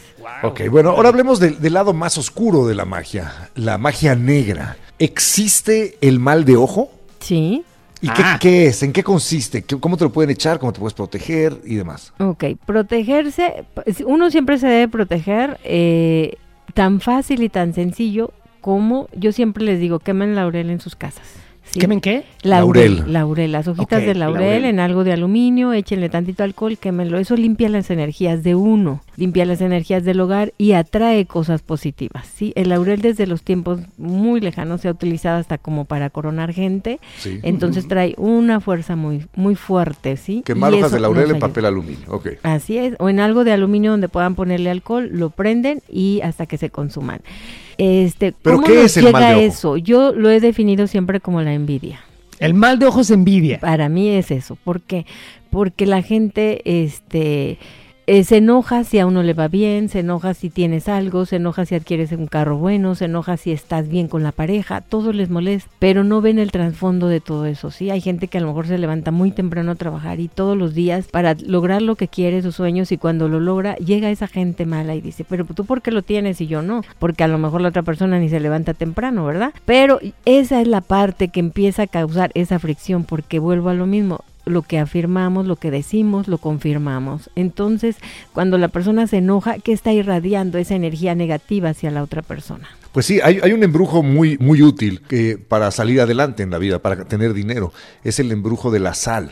[0.42, 4.76] Ok, bueno, ahora hablemos del, del lado más oscuro de la magia, la magia negra.
[4.98, 6.90] ¿Existe el mal de ojo?
[7.20, 7.64] Sí.
[8.02, 8.36] ¿Y Ah.
[8.40, 8.82] qué, qué es?
[8.82, 9.62] ¿En qué consiste?
[9.62, 10.58] ¿Qué- ¿Cómo te lo pueden echar?
[10.58, 11.56] ¿Cómo te puedes proteger?
[11.64, 12.12] Y demás.
[12.18, 16.34] Ok, protegerse, pues, uno siempre se debe proteger eh,
[16.74, 21.26] tan fácil y tan sencillo como yo siempre les digo, quemen laurel en sus casas.
[21.64, 21.78] ¿Sí?
[21.80, 22.24] ¿Quemen qué?
[22.42, 23.12] Laurel, Laurel.
[23.12, 24.64] laurel, las hojitas de laurel, laurel.
[24.64, 27.18] en algo de aluminio, échenle tantito alcohol, quémenlo.
[27.18, 32.26] Eso limpia las energías de uno, limpia las energías del hogar y atrae cosas positivas.
[32.26, 32.52] ¿sí?
[32.56, 36.98] El laurel desde los tiempos muy lejanos se ha utilizado hasta como para coronar gente,
[37.18, 37.38] Sí.
[37.42, 40.16] entonces trae una fuerza muy, muy fuerte.
[40.16, 40.42] ¿sí?
[40.44, 42.06] Quemar hojas de laurel en papel aluminio.
[42.08, 42.28] Ok.
[42.42, 46.46] Así es, o en algo de aluminio donde puedan ponerle alcohol, lo prenden y hasta
[46.46, 47.20] que se consuman.
[47.78, 49.54] Este, ¿Pero ¿Cómo qué nos es el llega mal de ojo?
[49.54, 49.76] eso?
[49.76, 52.00] Yo lo he definido siempre como la envidia.
[52.38, 53.60] El mal de ojo es envidia.
[53.60, 54.56] Para mí es eso.
[54.56, 55.06] ¿Por qué?
[55.50, 57.58] Porque la gente este,
[58.06, 61.36] eh, se enoja si a uno le va bien, se enoja si tienes algo, se
[61.36, 65.12] enoja si adquieres un carro bueno, se enoja si estás bien con la pareja, todo
[65.12, 67.70] les molesta, pero no ven el trasfondo de todo eso.
[67.70, 70.56] Sí, hay gente que a lo mejor se levanta muy temprano a trabajar y todos
[70.56, 74.26] los días para lograr lo que quiere, sus sueños, y cuando lo logra, llega esa
[74.26, 77.28] gente mala y dice, pero tú por qué lo tienes y yo no, porque a
[77.28, 79.52] lo mejor la otra persona ni se levanta temprano, ¿verdad?
[79.64, 83.86] Pero esa es la parte que empieza a causar esa fricción, porque vuelvo a lo
[83.86, 87.30] mismo lo que afirmamos, lo que decimos, lo confirmamos.
[87.36, 87.96] Entonces,
[88.32, 92.68] cuando la persona se enoja, ¿qué está irradiando esa energía negativa hacia la otra persona?
[92.92, 96.58] Pues sí, hay, hay un embrujo muy, muy útil que, para salir adelante en la
[96.58, 97.72] vida, para tener dinero.
[98.04, 99.30] Es el embrujo de la sal.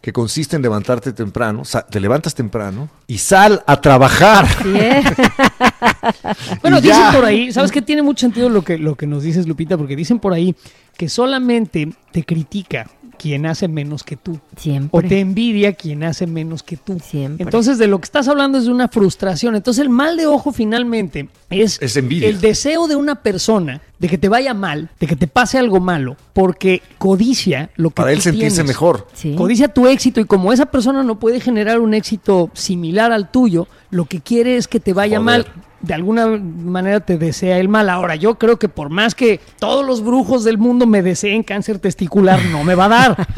[0.00, 4.48] Que consiste en levantarte temprano, te levantas temprano y sal a trabajar.
[4.62, 5.02] Sí, ¿eh?
[6.62, 7.12] Bueno, Y dicen ya.
[7.12, 7.82] por ahí, ¿sabes qué?
[7.82, 10.56] Tiene mucho sentido lo que, lo que nos dices, Lupita, porque dicen por ahí
[10.96, 14.38] que solamente te critica quien hace menos que tú.
[14.56, 14.90] Siempre.
[14.92, 16.98] O te envidia quien hace menos que tú.
[17.00, 17.44] Siempre.
[17.44, 19.54] Entonces, de lo que estás hablando es de una frustración.
[19.56, 22.28] Entonces, el mal de ojo finalmente es, Es envidia.
[22.28, 25.80] el deseo de una persona de que te vaya mal, de que te pase algo
[25.80, 28.66] malo, porque codicia lo que Para él sentirse tienes.
[28.68, 29.06] mejor.
[29.14, 29.34] Sí.
[29.34, 33.66] Codicia tu éxito y como esa persona no puede generar un éxito similar al tuyo,
[33.90, 35.44] lo que quiere es que te vaya Joder.
[35.46, 35.46] mal.
[35.84, 37.90] De alguna manera te desea el mal.
[37.90, 41.78] Ahora, yo creo que por más que todos los brujos del mundo me deseen cáncer
[41.78, 43.28] testicular, no me va a dar.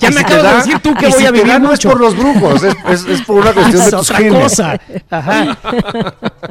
[0.00, 1.72] Ya me si acabas de decir tú que voy si a te vivir da, no
[1.72, 4.42] es por los brujos, es, es- es por una cuestión de Es tus otra genes.
[4.42, 4.80] cosa.
[5.10, 5.58] Ajá.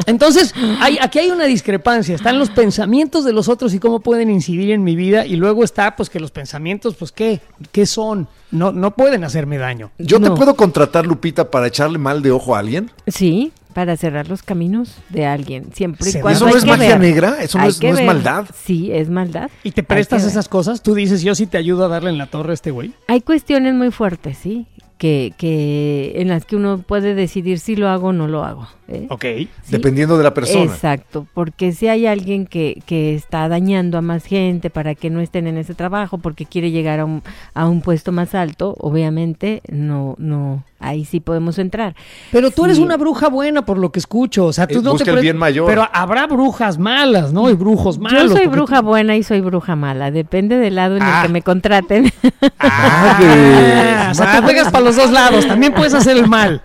[0.05, 2.15] Entonces, hay, aquí hay una discrepancia.
[2.15, 5.25] Están los pensamientos de los otros y cómo pueden incidir en mi vida.
[5.25, 7.41] Y luego está, pues, que los pensamientos, pues, ¿qué?
[7.71, 8.27] ¿Qué son?
[8.51, 9.91] No, no pueden hacerme daño.
[9.97, 12.91] ¿Yo te puedo contratar, Lupita, para echarle mal de ojo a alguien?
[13.07, 15.73] Sí, para cerrar los caminos de alguien.
[15.73, 16.99] Siempre y ¿Eso cuando no hay es que magia ver.
[16.99, 17.37] negra?
[17.41, 18.05] ¿Eso no Hay es- que no es ver.
[18.07, 18.45] maldad?
[18.65, 19.49] Sí, es maldad.
[19.63, 20.81] ¿Y te prestas esas cosas?
[20.81, 22.93] Tú dices, yo sí te ayudo a darle en la torre a este güey.
[23.07, 24.65] Hay cuestiones muy fuertes, sí,
[24.97, 28.67] que, que en las que uno puede decidir si lo hago o no lo hago.
[28.87, 29.05] ¿eh?
[29.11, 29.21] Ok.
[29.23, 29.49] Sí.
[29.69, 30.63] Dependiendo de la persona.
[30.63, 35.19] Exacto, porque si hay alguien que, que está dañando a más gente para que no
[35.19, 37.21] estén en ese trabajo, porque quiere llegar a un,
[37.53, 41.95] a un puesto más alto, obviamente no, no, ahí sí podemos entrar.
[42.31, 44.45] Pero tú eres una bruja buena por lo que escucho.
[44.45, 45.65] O sea, tú Eh, no busca te el bien mayor.
[45.67, 47.49] Pero habrá brujas malas, ¿no?
[47.49, 48.23] Y brujos malos.
[48.23, 51.21] Yo soy porque bruja tú- buena y soy bruja mala, depende del lado en Ah.
[51.21, 52.11] el que me contraten.
[52.59, 55.47] Ah, o sea, te juegas para los dos lados.
[55.47, 56.61] También puedes hacer el mal.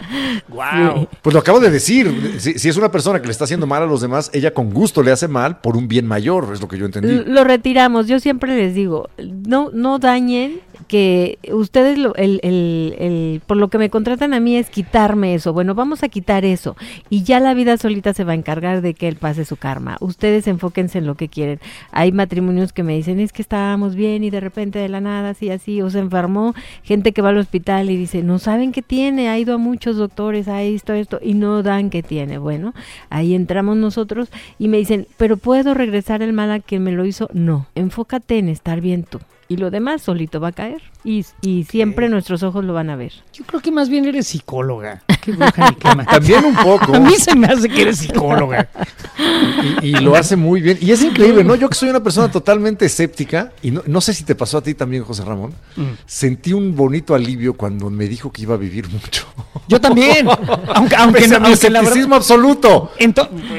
[0.48, 1.08] Wow.
[1.22, 2.36] Pues lo acabo de decir.
[2.38, 4.70] Si, si es una persona que le está haciendo mal a los demás, ella con
[4.72, 7.08] gusto le hace mal por un bien mayor, es lo que yo entendí.
[7.08, 8.06] L- Lo retiramos.
[8.06, 13.68] Yo siempre les digo, no, no dañen que ustedes lo, el, el, el- por lo
[13.68, 15.52] que me contratan a mí es quitarme eso.
[15.52, 16.76] Bueno, vamos a quitar eso
[17.10, 19.96] y ya la vida solita se va a encargar de que él pase su karma.
[20.00, 21.60] Ustedes enfóquense en lo que quieren.
[21.90, 25.30] Hay matrimonios que me dicen es que estábamos bien y de repente de la nada
[25.30, 26.54] así así o se enfermó.
[26.82, 29.28] Gente que va al hospital y dice no saben qué tiene.
[29.28, 32.38] Ha ido a muchos doctores, ha esto esto y no dan qué tiene.
[32.38, 32.74] Bueno,
[33.10, 34.28] ahí entramos nosotros
[34.58, 37.28] y me dicen pero puedo regresar el mal a quien me lo hizo.
[37.32, 39.18] No, enfócate en estar bien tú.
[39.49, 40.80] Y lo demás solito va a caer.
[41.05, 43.12] Y, y siempre nuestros ojos lo van a ver.
[43.32, 45.03] Yo creo que más bien eres psicóloga.
[45.20, 46.95] Qué bruja ni También un poco.
[46.95, 48.68] A mí se me hace que eres psicóloga.
[49.82, 50.78] Y, y lo hace muy bien.
[50.80, 51.55] Y es increíble, ¿no?
[51.57, 54.62] Yo que soy una persona totalmente escéptica, y no, no sé si te pasó a
[54.62, 55.82] ti también, José Ramón, Mm.
[56.07, 59.26] sentí un bonito alivio cuando me dijo que iba a vivir mucho.
[59.68, 60.26] Yo también.
[60.74, 62.90] Aunque, aunque, Pese no- a mi aunque la verdad- escepticismo absoluto.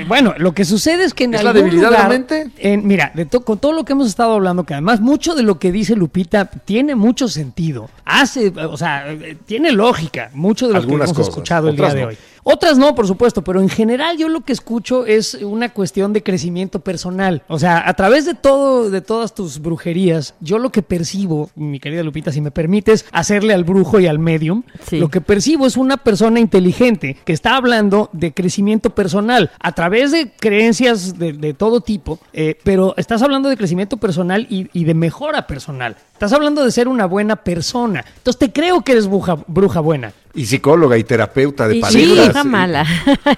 [0.08, 2.52] Bueno, lo que sucede es que en ¿Es la algún debilidad de la lugar- mente?
[2.58, 5.44] en- mira, de to- con todo lo que hemos estado hablando, que además mucho de
[5.44, 7.90] lo que dice Lupita tiene mucho sentido.
[8.06, 11.76] Hace, o sea, eh, tiene lógica, mucho de lo Algunas que hemos cosas, escuchado el
[11.76, 12.08] día de no.
[12.08, 12.18] hoy.
[12.44, 16.24] Otras no, por supuesto, pero en general yo lo que escucho es una cuestión de
[16.24, 17.41] crecimiento personal.
[17.48, 21.80] O sea, a través de todo, de todas tus brujerías, yo lo que percibo, mi
[21.80, 25.00] querida Lupita, si me permites hacerle al brujo y al medium, Sí.
[25.00, 30.12] lo que percibo es una persona inteligente que está hablando de crecimiento personal a través
[30.12, 34.84] de creencias de, de todo tipo, eh, pero estás hablando de crecimiento personal y, y
[34.84, 35.96] de mejora personal.
[36.14, 38.06] Estás hablando de ser una buena persona.
[38.18, 40.14] Entonces te creo que eres bruja, bruja buena.
[40.36, 41.94] Y psicóloga y terapeuta de parejas.
[42.10, 42.86] sí, bruja mala.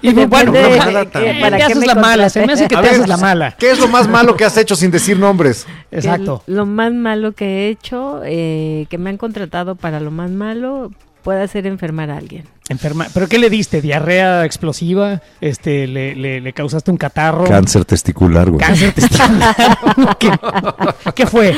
[0.00, 1.40] Y bueno, de- mala también.
[1.40, 3.16] para qué haces me la mala, se me hace que A te ver, haces la
[3.18, 3.54] mala.
[3.58, 5.66] ¿Qué es lo más malo que has hecho sin decir nombres?
[5.90, 6.42] Exacto.
[6.46, 10.90] Lo más malo que he hecho, eh, que me han contratado para lo más malo,
[11.26, 12.44] puede hacer enfermar a alguien.
[12.68, 13.08] Enferma.
[13.12, 13.82] ¿Pero qué le diste?
[13.82, 15.20] ¿Diarrea explosiva?
[15.40, 17.42] Este, le, le- le causaste un catarro?
[17.84, 18.60] testicular, güey.
[18.64, 19.56] Cáncer testicular.
[20.20, 20.30] ¿Qué,
[21.16, 21.52] qué fue?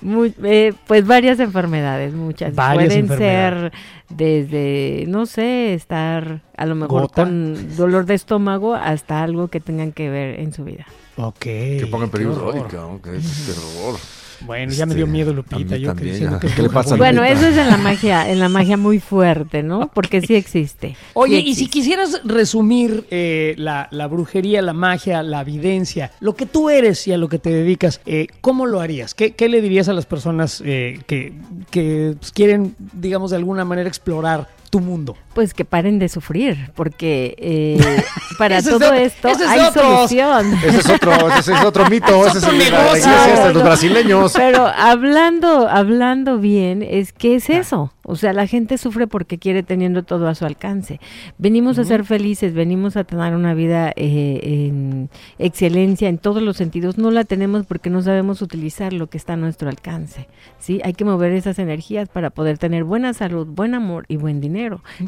[0.00, 2.54] Muy- eh, pues varias enfermedades, muchas.
[2.54, 3.72] Varias Pueden enfermedades.
[3.72, 3.72] ser
[4.08, 7.24] desde, no sé, estar a lo mejor Gota.
[7.24, 10.86] con dolor de estómago hasta algo que tengan que ver en su vida.
[11.16, 11.38] Ok.
[11.38, 12.32] Que ponga en qué peligro.
[12.48, 12.54] horror.
[12.56, 13.98] Ay, cabrón, qué terror.
[14.46, 15.76] Bueno, ya me dio Este, miedo Lupita.
[15.76, 16.96] Yo también, que es ¿Qué le pasa.
[16.96, 19.90] Bueno, eso es en la magia, en la magia muy fuerte, ¿no?
[19.92, 20.96] Porque sí existe.
[21.14, 21.70] Oye, Sí y si existe.
[21.70, 27.12] quisieras resumir eh, la, la brujería, la magia, la evidencia, lo que tú eres y
[27.12, 29.14] a lo que te dedicas, eh, ¿cómo lo harías?
[29.14, 31.32] ¿Qué, qué le dirías a las personas eh, que,
[31.70, 35.18] que pues, quieren, digamos, de alguna manera explorar tu mundo?
[35.34, 38.02] Pues que paren de sufrir, porque eh,
[38.38, 39.84] para Ese es todo esto es hay otros.
[39.84, 40.54] solución.
[40.64, 44.32] Ese es otro, ese es otro mito, ese es otro el de los brasileños.
[44.34, 47.92] Pero hablando, hablando bien, es que es eso.
[48.04, 51.00] O sea, la gente sufre porque quiere teniendo todo a su alcance.
[51.38, 55.08] Venimos a ser felices, venimos a tener una vida eh, en
[55.38, 56.98] excelencia en todos los sentidos.
[56.98, 60.28] No la tenemos porque no sabemos utilizar lo que está a nuestro alcance.
[60.58, 60.80] ¿sí?
[60.82, 64.61] Hay que mover esas energías para poder tener buena salud, buen amor y buen dinero.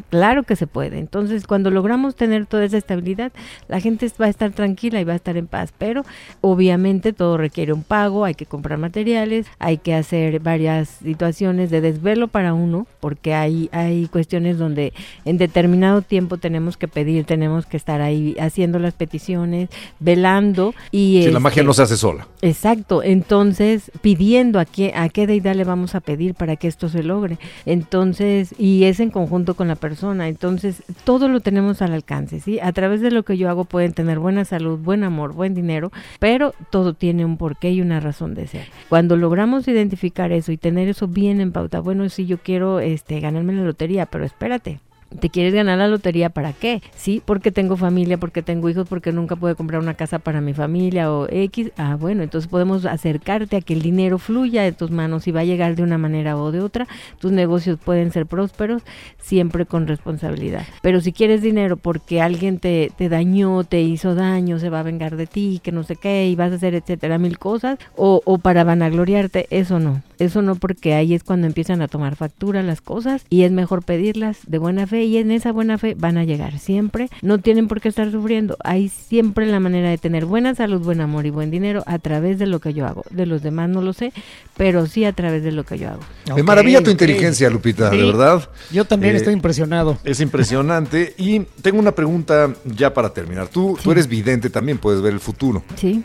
[0.09, 0.99] Claro que se puede.
[0.99, 3.31] Entonces, cuando logramos tener toda esa estabilidad,
[3.67, 5.73] la gente va a estar tranquila y va a estar en paz.
[5.77, 6.03] Pero
[6.41, 11.81] obviamente todo requiere un pago, hay que comprar materiales, hay que hacer varias situaciones de
[11.81, 14.93] desvelo para uno, porque hay, hay cuestiones donde
[15.25, 21.21] en determinado tiempo tenemos que pedir, tenemos que estar ahí haciendo las peticiones, velando y
[21.23, 22.27] Si la magia este, no se hace sola.
[22.41, 26.89] Exacto, entonces pidiendo a qué, a qué deidad le vamos a pedir para que esto
[26.89, 27.37] se logre.
[27.65, 32.59] Entonces, y es en conjunto con la persona, entonces todo lo tenemos al alcance, ¿sí?
[32.59, 35.91] A través de lo que yo hago pueden tener buena salud, buen amor, buen dinero,
[36.19, 38.67] pero todo tiene un porqué y una razón de ser.
[38.89, 43.19] Cuando logramos identificar eso y tener eso bien en pauta, bueno, sí, yo quiero este
[43.19, 44.79] ganarme la lotería, pero espérate,
[45.19, 46.81] ¿Te quieres ganar la lotería para qué?
[46.95, 50.53] Sí, porque tengo familia, porque tengo hijos, porque nunca puedo comprar una casa para mi
[50.53, 51.71] familia o X.
[51.77, 55.41] Ah, bueno, entonces podemos acercarte a que el dinero fluya de tus manos y va
[55.41, 56.87] a llegar de una manera o de otra.
[57.19, 58.83] Tus negocios pueden ser prósperos
[59.17, 60.65] siempre con responsabilidad.
[60.81, 64.83] Pero si quieres dinero porque alguien te, te dañó, te hizo daño, se va a
[64.83, 68.21] vengar de ti, que no sé qué, y vas a hacer etcétera, mil cosas, o,
[68.25, 70.01] o para vanagloriarte, eso no.
[70.19, 73.83] Eso no, porque ahí es cuando empiezan a tomar factura las cosas y es mejor
[73.83, 77.09] pedirlas de buena fe y en esa buena fe van a llegar siempre.
[77.21, 78.57] No tienen por qué estar sufriendo.
[78.63, 82.39] Hay siempre la manera de tener buena salud, buen amor y buen dinero a través
[82.39, 83.03] de lo que yo hago.
[83.09, 84.11] De los demás no lo sé,
[84.57, 86.01] pero sí a través de lo que yo hago.
[86.35, 87.97] Me maravilla tu inteligencia, Lupita, Sí.
[87.97, 88.49] de verdad.
[88.71, 89.97] Yo también Eh, estoy impresionado.
[90.03, 91.13] Es impresionante.
[91.17, 93.47] Y tengo una pregunta ya para terminar.
[93.47, 95.63] Tú, tú eres vidente también, puedes ver el futuro.
[95.75, 96.03] ¿Sí?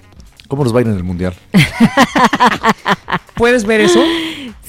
[0.49, 1.35] ¿Cómo nos va a ir en el mundial?
[3.37, 4.01] ¿Puedes ver eso?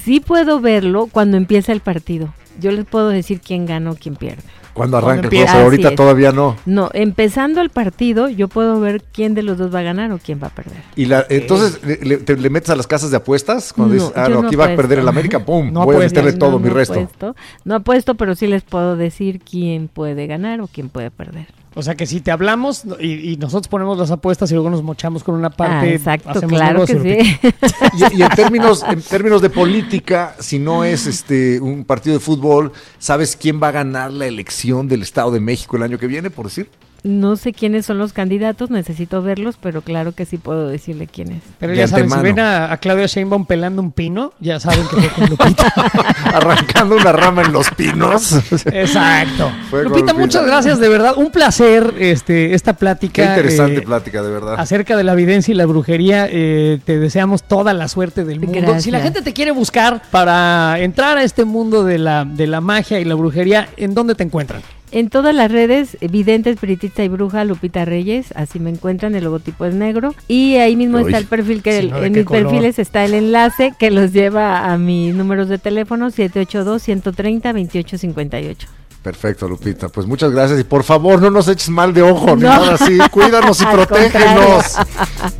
[0.04, 2.32] Sí puedo verlo cuando empieza el partido.
[2.60, 4.42] Yo les puedo decir quién gana o quién pierde.
[4.74, 5.94] Cuando arranca el juego, ahorita es.
[5.96, 6.56] todavía no.
[6.64, 10.18] No, empezando el partido, yo puedo ver quién de los dos va a ganar o
[10.18, 10.78] quién va a perder.
[10.96, 13.74] Y la, entonces, le, le- te- le metes a las casas de apuestas?
[13.74, 15.70] Cuando No, dices, ah, no, no aquí va a perder el América, ¡pum!
[15.70, 16.94] No voy a meterle todo No, mi no resto.
[16.94, 17.36] apuesto.
[17.66, 21.48] no apuesto, pero sí les puedo decir quién puede ganar o quién puede perder.
[21.74, 24.82] O sea que si te hablamos y, y nosotros ponemos las apuestas y luego nos
[24.82, 25.90] mochamos con una parte.
[25.90, 27.54] Ah, exacto, hacemos claro que negocio, sí.
[28.14, 32.20] Y, y en términos en términos de política, si no es este un partido de
[32.20, 36.06] fútbol, ¿sabes quién va a ganar la elección del Estado de México el año que
[36.06, 36.68] viene, por decir?
[37.04, 41.32] No sé quiénes son los candidatos, necesito verlos, pero claro que sí puedo decirle quién
[41.32, 41.42] es.
[41.58, 44.96] Pero ya saben, si ven a, a Claudia Sheinbaum pelando un pino, ya saben que
[44.96, 45.72] fue con Lupita.
[46.24, 48.32] Arrancando una rama en los pinos.
[48.66, 49.50] Exacto.
[49.70, 50.14] Fue Lupita, Lupita.
[50.14, 51.14] muchas gracias, de verdad.
[51.16, 53.22] Un placer este, esta plática.
[53.22, 54.54] Qué interesante eh, plática, de verdad.
[54.58, 56.28] acerca de la evidencia y la brujería.
[56.30, 58.58] eh, te deseamos toda la suerte del mundo.
[58.60, 58.84] Gracias.
[58.84, 62.60] Si la gente te quiere buscar para entrar a este mundo de la, de la
[62.60, 64.62] magia y la brujería, ¿en dónde te encuentran?
[64.92, 69.64] En todas las redes, Vidente, Espiritista y Bruja, Lupita Reyes, así me encuentran, el logotipo
[69.64, 70.14] es negro.
[70.28, 71.04] Y ahí mismo Uy.
[71.06, 72.00] está el perfil, que Sí, el- ¿no?
[72.00, 72.42] ¿De en mis color?
[72.42, 78.66] perfiles está el enlace que los lleva a mis números de teléfono 782-130-2858.
[79.02, 79.88] Perfecto, Lupita.
[79.88, 82.98] Pues muchas gracias y por favor no nos eches mal de ojo ni nada así.
[83.10, 84.76] Cuídanos y protégenos.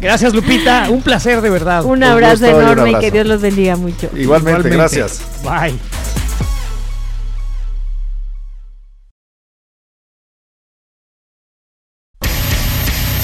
[0.01, 0.89] Gracias, Lupita.
[0.91, 1.85] Un placer, de verdad.
[1.85, 4.11] Un Un abrazo gusto y un enorme y que Dios los bendiga mucho.
[4.17, 5.21] Igualmente, gracias.
[5.45, 5.75] Bye.